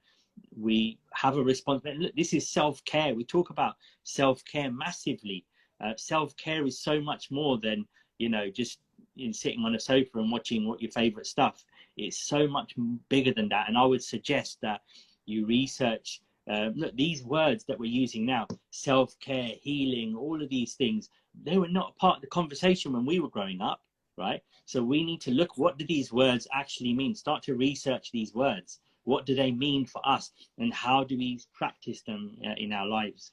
[0.57, 2.05] we have a responsibility.
[2.05, 3.14] Look this is self-care.
[3.14, 5.45] We talk about self-care massively.
[5.85, 7.87] Uh, self-care is so much more than
[8.18, 8.80] you know just
[9.16, 11.64] in sitting on a sofa and watching what your favorite stuff.
[11.97, 12.74] It's so much
[13.09, 13.68] bigger than that.
[13.68, 14.80] And i would suggest that
[15.26, 16.20] you research
[16.51, 21.09] uh, look, these words that we're using now, self-care, healing, all of these things,
[21.43, 23.82] they were not part of the conversation when we were growing up,
[24.16, 24.43] right?
[24.66, 27.14] So we need to look, what do these words actually mean?
[27.14, 28.80] Start to research these words.
[29.05, 30.30] What do they mean for us?
[30.59, 33.32] And how do we practice them uh, in our lives?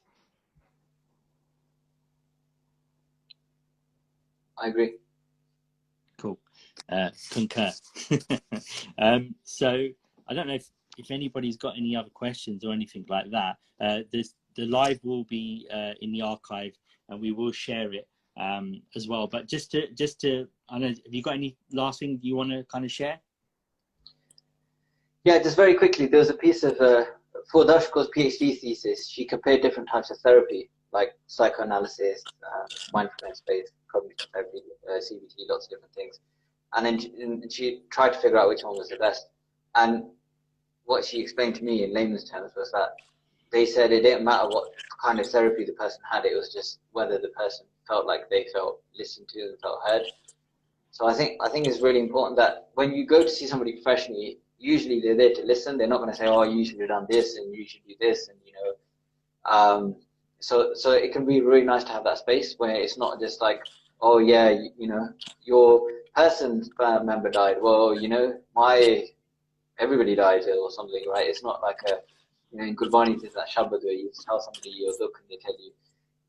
[4.62, 4.96] I agree.
[6.18, 6.38] Cool.
[6.90, 7.72] Uh, concur.
[9.00, 9.88] um, so
[10.28, 14.00] I don't know if if anybody's got any other questions or anything like that, uh,
[14.12, 16.74] this, the live will be uh, in the archive
[17.12, 18.08] and we will share it
[18.40, 19.28] um, as well.
[19.28, 22.50] But just to, just to, I know, have you got any last thing you want
[22.52, 23.20] to kind of share?
[25.24, 27.06] Yeah, just very quickly, there was a piece of, uh,
[27.52, 34.28] for Darshiko's PhD thesis, she compared different types of therapy, like psychoanalysis, uh, mindfulness-based cognitive
[34.34, 34.60] therapy,
[34.90, 36.20] uh, CBT, lots of different things.
[36.74, 39.28] And then she, and she tried to figure out which one was the best.
[39.76, 40.06] And
[40.86, 42.96] what she explained to me in layman's terms was that
[43.52, 44.70] they said it didn't matter what
[45.04, 48.48] kind of therapy the person had, it was just whether the person felt like they
[48.54, 50.04] felt listened to and felt heard.
[50.92, 53.74] So I think I think it's really important that when you go to see somebody
[53.74, 55.78] professionally, usually they're there to listen.
[55.78, 57.96] They're not going to say, "Oh, you should have done this and you should do
[58.00, 58.72] this," and you know.
[59.58, 59.96] Um,
[60.40, 63.42] so so it can be really nice to have that space where it's not just
[63.42, 63.62] like,
[64.02, 65.10] "Oh yeah, you, you know,
[65.44, 67.58] your person's member died.
[67.62, 69.06] Well, you know, my
[69.80, 71.28] everybody died or something, right?
[71.28, 72.02] It's not like a
[72.52, 75.38] you know, in Gurbani there's that Shabad where you tell somebody your duk and they
[75.38, 75.72] tell you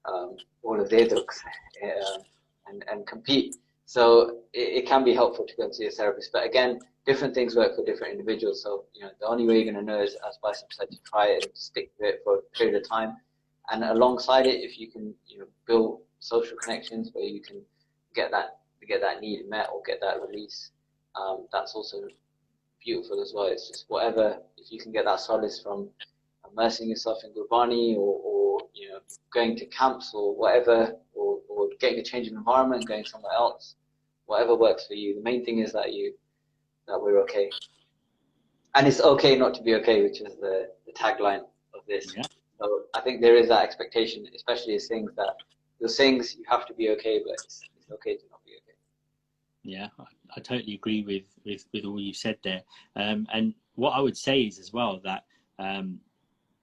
[0.04, 1.42] um, all of their duks
[1.82, 2.18] uh,
[2.68, 3.56] and, and compete.
[3.84, 6.30] So it, it, can be helpful to go and see a therapist.
[6.32, 8.62] But again, different things work for different individuals.
[8.62, 10.96] So, you know, the only way you're going to know is, as Basim said, to
[11.04, 13.16] try it and stick to it for a period of time.
[13.70, 17.60] And alongside it, if you can, you know, build social connections where you can
[18.14, 18.58] get that
[18.88, 20.72] get that need met or get that release,
[21.14, 21.98] um, that's also
[22.84, 23.46] beautiful as well.
[23.46, 25.88] It's just whatever, if you can get that solace from
[26.52, 28.98] immersing yourself in Gurbani or, or you know
[29.32, 33.76] going to camps or whatever, or, or getting a change of environment, going somewhere else,
[34.26, 35.14] whatever works for you.
[35.14, 36.14] The main thing is that you
[36.86, 37.50] that we're okay,
[38.74, 41.42] and it's okay not to be okay, which is the, the tagline
[41.74, 42.14] of this.
[42.16, 42.22] Yeah.
[42.58, 45.34] So I think there is that expectation, especially as things that
[45.80, 48.76] the things you have to be okay, but it's, it's okay to not be okay.
[49.64, 50.04] Yeah, I,
[50.36, 52.62] I totally agree with, with, with all you said there.
[52.94, 55.24] Um, and what I would say is as well that
[55.58, 55.98] um,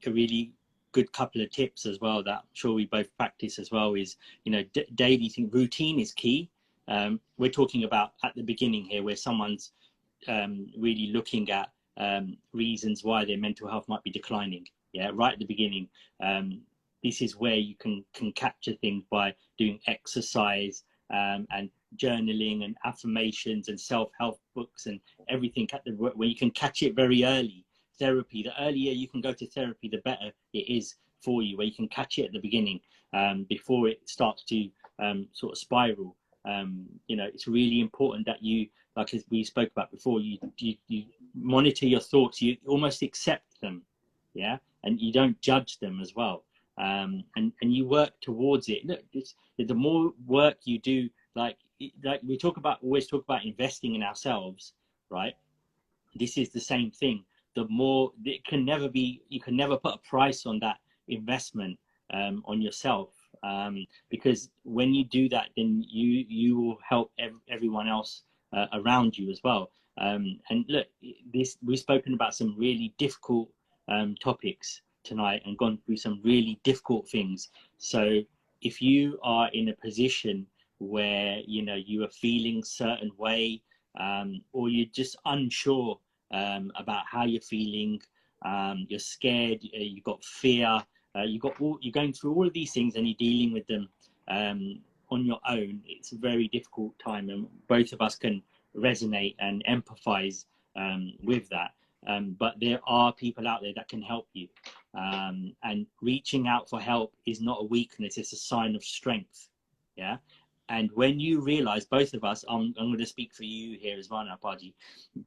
[0.06, 0.52] a really
[0.92, 4.18] good couple of tips as well that I'm sure we both practice as well is
[4.44, 6.50] you know d- daily thing routine is key.
[6.88, 9.74] Um, we're talking about at the beginning here where someone's
[10.28, 14.66] um, really looking at um, reasons why their mental health might be declining.
[14.94, 15.88] Yeah right at the beginning.
[16.24, 16.62] Um,
[17.04, 22.76] this is where you can can capture things by doing exercise um, and journaling and
[22.86, 27.66] affirmations and self-help books and everything at the where you can catch it very early
[28.00, 31.68] therapy, the earlier you can go to therapy, the better it is for you, where
[31.68, 32.80] you can catch it at the beginning
[33.14, 34.70] um, before it starts to
[35.00, 36.16] um, sort of spiral.
[36.46, 40.76] Um, you know, it's really important that you, like we spoke about before, you, you,
[40.88, 41.04] you
[41.36, 43.84] monitor your thoughts, you almost accept them,
[44.34, 46.46] yeah, and you don't judge them as well.
[46.78, 48.86] Um, and and you work towards it.
[48.86, 49.04] Look,
[49.58, 51.58] the more work you do, like
[52.04, 54.74] like we talk about, always talk about investing in ourselves,
[55.10, 55.34] right?
[56.16, 57.26] This is the same thing
[57.60, 60.78] the more it can never be you can never put a price on that
[61.10, 61.78] investment
[62.14, 63.10] um, on yourself.
[63.44, 68.24] Um, because when you do that then you you will help ev- everyone else
[68.56, 69.72] uh, around you as well.
[69.98, 70.88] Um, and look
[71.34, 73.50] this we've spoken about some really difficult
[73.94, 77.50] um, topics tonight and gone through some really difficult things.
[77.78, 78.22] So
[78.62, 80.48] if you are in a position
[80.78, 83.62] where you know you are feeling certain way
[84.00, 86.00] um, or you're just unsure
[86.32, 88.02] um, about how you're feeling.
[88.46, 89.60] Um, you're scared.
[89.64, 90.82] Uh, you've got fear.
[91.16, 93.66] Uh, you got all, you're going through all of these things and you're dealing with
[93.68, 93.90] them
[94.28, 94.80] um,
[95.12, 95.82] on your own.
[95.86, 98.42] It's a very difficult time, and both of us can
[98.76, 101.72] resonate and empathize um, with that.
[102.08, 104.48] Um, but there are people out there that can help you,
[104.94, 109.50] um, and reaching out for help is not a weakness; it's a sign of strength.
[109.98, 110.18] Yeah,
[110.70, 113.98] and when you realize, both of us, I'm, I'm going to speak for you here
[113.98, 114.74] as well, Napaji,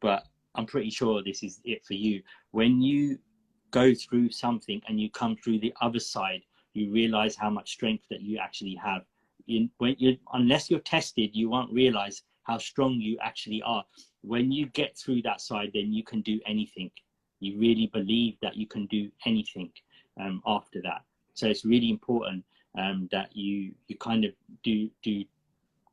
[0.00, 0.24] but
[0.54, 2.22] I'm pretty sure this is it for you.
[2.50, 3.18] When you
[3.70, 6.42] go through something and you come through the other side,
[6.74, 9.02] you realize how much strength that you actually have.
[9.46, 13.84] When you, unless you're tested, you won't realize how strong you actually are.
[14.22, 16.90] When you get through that side, then you can do anything.
[17.40, 19.70] You really believe that you can do anything
[20.20, 21.02] um, after that.
[21.34, 22.44] So it's really important
[22.78, 24.32] um, that you you kind of
[24.62, 25.24] do do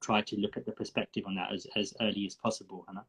[0.02, 2.86] try to look at the perspective on that as, as early as possible.
[2.88, 3.06] Hannah.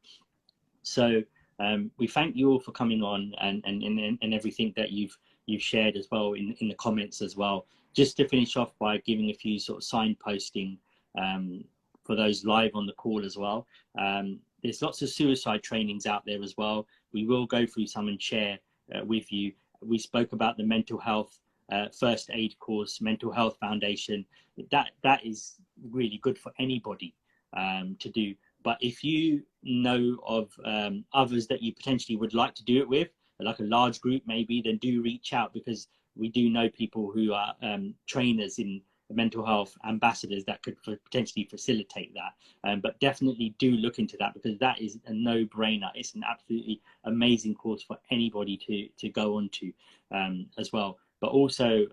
[0.82, 1.22] So
[1.60, 5.16] um, we thank you all for coming on and, and, and, and everything that you've
[5.46, 7.66] you've shared as well in, in the comments as well.
[7.92, 10.78] Just to finish off by giving a few sort of signposting
[11.18, 11.64] um,
[12.04, 13.66] for those live on the call as well.
[13.98, 16.86] Um, there's lots of suicide trainings out there as well.
[17.12, 18.58] We will go through some and share
[18.94, 19.52] uh, with you.
[19.82, 21.40] We spoke about the mental health
[21.72, 24.24] uh, first aid course, mental health foundation.
[24.70, 25.56] That that is
[25.90, 27.14] really good for anybody
[27.56, 28.34] um, to do.
[28.62, 32.88] But if you know of um, others that you potentially would like to do it
[32.88, 33.08] with,
[33.38, 37.32] like a large group maybe, then do reach out because we do know people who
[37.32, 38.82] are um, trainers in
[39.12, 42.32] mental health ambassadors that could potentially facilitate that.
[42.68, 45.90] Um, but definitely do look into that because that is a no-brainer.
[45.94, 49.72] It's an absolutely amazing course for anybody to to go on to
[50.12, 50.98] um, as well.
[51.20, 51.86] But also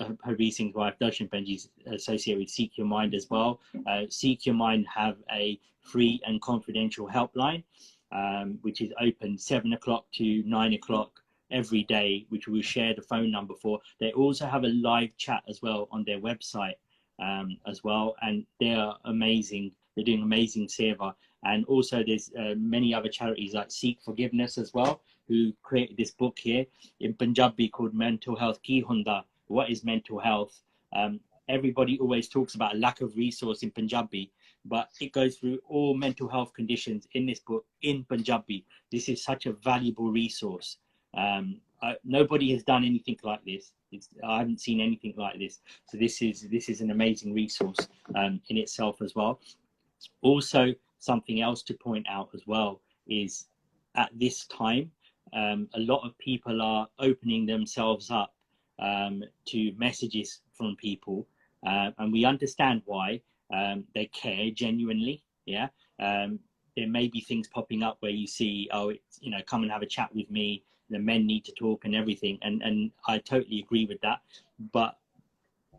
[0.00, 3.60] um, Harbir Singh's wife Darshan Benji is associated with Sikh Your Mind as well.
[3.86, 7.62] Uh, Sikh Your Mind have a free and confidential helpline,
[8.12, 11.20] um, which is open seven o'clock to nine o'clock
[11.50, 13.80] every day, which we'll share the phone number for.
[13.98, 16.74] They also have a live chat as well on their website
[17.20, 19.72] um, as well, and they are amazing.
[19.94, 21.14] They're doing amazing seva.
[21.42, 26.10] And also, there's uh, many other charities like Seek Forgiveness as well, who created this
[26.10, 26.66] book here
[27.00, 29.24] in Punjabi called Mental Health Ki Hunda.
[29.50, 30.62] What is mental health?
[30.94, 34.30] Um, everybody always talks about a lack of resource in Punjabi,
[34.64, 38.64] but it goes through all mental health conditions in this book in Punjabi.
[38.92, 40.78] This is such a valuable resource.
[41.16, 43.72] Um, I, nobody has done anything like this.
[43.90, 45.60] It's, I haven't seen anything like this.
[45.88, 49.40] So this is this is an amazing resource um, in itself as well.
[50.22, 53.48] Also, something else to point out as well is
[53.96, 54.92] at this time,
[55.32, 58.32] um, a lot of people are opening themselves up
[58.80, 61.26] um, to messages from people,
[61.66, 63.20] uh, and we understand why
[63.54, 65.22] um, they care genuinely.
[65.46, 65.68] Yeah,
[65.98, 66.38] um,
[66.76, 69.72] there may be things popping up where you see, oh, it's, you know, come and
[69.72, 70.62] have a chat with me.
[70.88, 74.20] The men need to talk and everything, and and I totally agree with that.
[74.72, 74.96] But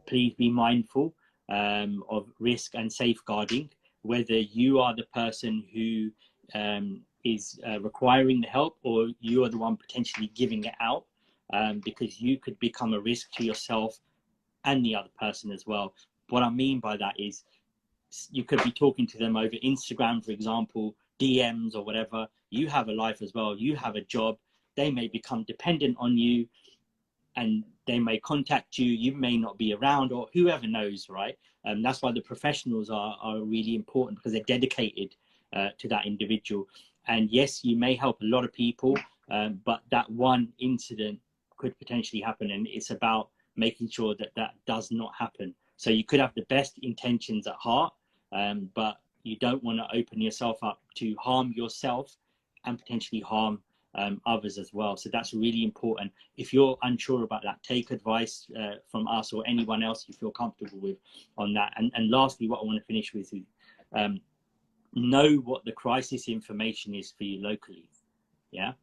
[0.06, 1.14] please be mindful
[1.50, 3.70] um, of risk and safeguarding.
[4.04, 6.12] Whether you are the person who
[6.58, 11.06] um, is uh, requiring the help or you are the one potentially giving it out
[11.54, 14.00] um, because you could become a risk to yourself
[14.66, 15.94] and the other person as well.
[16.30, 17.44] What I mean by that is
[18.30, 22.28] you could be talking to them over Instagram, for example, DMs or whatever.
[22.50, 24.38] You have a life as well, you have a job.
[24.76, 26.48] They may become dependent on you
[27.36, 28.92] and they may contact you.
[28.92, 31.38] You may not be around, or whoever knows, right?
[31.66, 35.16] Um, that's why the professionals are, are really important because they're dedicated
[35.54, 36.68] uh, to that individual.
[37.08, 38.98] And yes, you may help a lot of people,
[39.30, 41.20] um, but that one incident
[41.62, 42.52] could potentially happen.
[42.52, 45.54] And it's about making sure that that does not happen.
[45.78, 47.94] So you could have the best intentions at heart,
[48.32, 52.16] um, but you don't want to open yourself up to harm yourself
[52.66, 53.62] and potentially harm
[53.96, 54.96] um, others as well.
[54.96, 56.12] So that's really important.
[56.38, 60.32] If you're unsure about that, take advice uh, from us or anyone else you feel
[60.32, 60.98] comfortable with
[61.38, 61.74] on that.
[61.78, 63.44] And, and lastly, what I want to finish with is
[63.94, 64.22] um,
[64.94, 67.86] know what the crisis information is for you locally.
[68.52, 68.74] Yeah.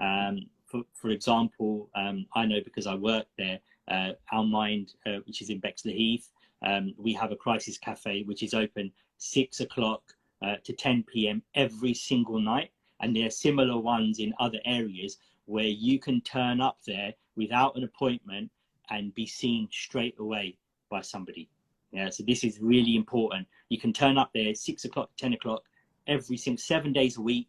[0.00, 3.58] Um, for, for example, um, I know because I work there,
[3.88, 6.28] uh, Our Mind, uh, which is in Bexleyheath,
[6.64, 10.02] um, we have a crisis cafe which is open six o'clock
[10.42, 11.42] uh, to 10 p.m.
[11.54, 12.70] every single night.
[13.00, 17.76] And there are similar ones in other areas where you can turn up there without
[17.76, 18.50] an appointment
[18.90, 20.56] and be seen straight away
[20.90, 21.48] by somebody.
[21.92, 23.46] Yeah, so this is really important.
[23.68, 25.62] You can turn up there six o'clock, ten o'clock,
[26.06, 27.48] every single seven days a week,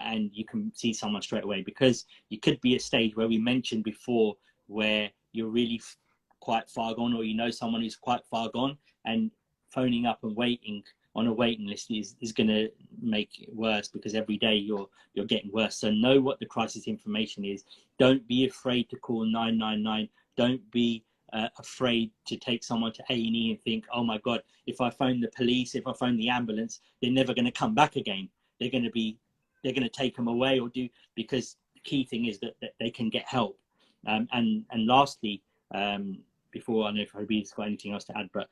[0.00, 3.38] and you can see someone straight away because you could be a stage where we
[3.38, 4.36] mentioned before
[4.66, 5.96] where you're really f-
[6.40, 9.30] quite far gone, or you know someone who's quite far gone, and
[9.70, 10.82] phoning up and waiting
[11.14, 12.68] on a waiting list is, is going to
[13.00, 15.76] make it worse because every day you're you're getting worse.
[15.76, 17.64] So know what the crisis information is.
[17.98, 20.08] Don't be afraid to call 999.
[20.36, 24.80] Don't be uh, afraid to take someone to A&E and think, oh my God, if
[24.80, 27.96] I phone the police, if I phone the ambulance, they're never going to come back
[27.96, 28.28] again.
[28.60, 29.18] They're going to be,
[29.62, 32.72] they're going to take them away or do, because the key thing is that, that
[32.80, 33.58] they can get help.
[34.06, 35.42] Um, and, and lastly,
[35.74, 36.18] um,
[36.50, 38.48] before I know if Harbir's got anything else to add, but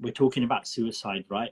[0.00, 1.50] we're talking about suicide, right?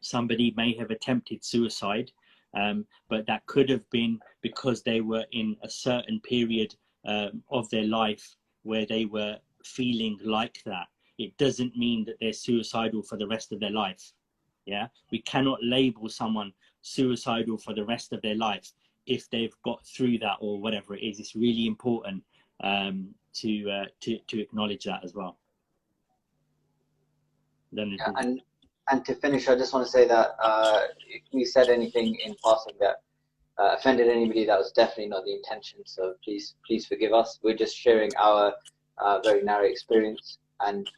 [0.00, 2.10] Somebody may have attempted suicide,
[2.54, 6.74] um, but that could have been because they were in a certain period
[7.06, 10.86] um, of their life where they were feeling like that,
[11.18, 14.12] it doesn't mean that they're suicidal for the rest of their life.
[14.66, 16.52] Yeah, we cannot label someone
[16.82, 18.72] suicidal for the rest of their life
[19.06, 21.18] if they've got through that or whatever it is.
[21.18, 22.22] It's really important
[22.62, 25.38] um, to uh, to to acknowledge that as well.
[27.72, 27.84] Yeah,
[28.16, 28.40] and
[28.90, 32.34] and to finish, I just want to say that uh, if we said anything in
[32.44, 32.96] passing that
[33.58, 35.80] uh, offended anybody, that was definitely not the intention.
[35.84, 37.38] So please please forgive us.
[37.42, 38.52] We're just sharing our
[38.98, 40.38] uh, very narrow experience.
[40.60, 40.88] And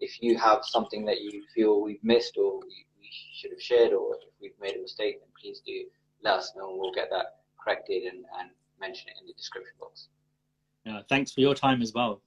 [0.00, 2.86] if you have something that you feel we've missed or we
[3.34, 5.84] should have shared, or if we've made a mistake, then please do
[6.22, 8.50] let us know and we'll get that corrected and, and
[8.80, 10.08] mention it in the description box.
[10.84, 12.20] Yeah, thanks for your time as well.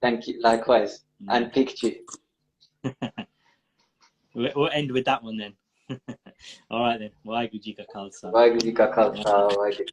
[0.00, 1.26] Thank you, likewise, mm.
[1.30, 1.96] and Pikachu.
[4.34, 5.54] we'll end with that one then.
[6.70, 7.10] All right then.
[7.26, 8.32] Waheguru Ji Ka Khalsa.
[8.32, 9.86] Waheguru Ji Ka Khalsa.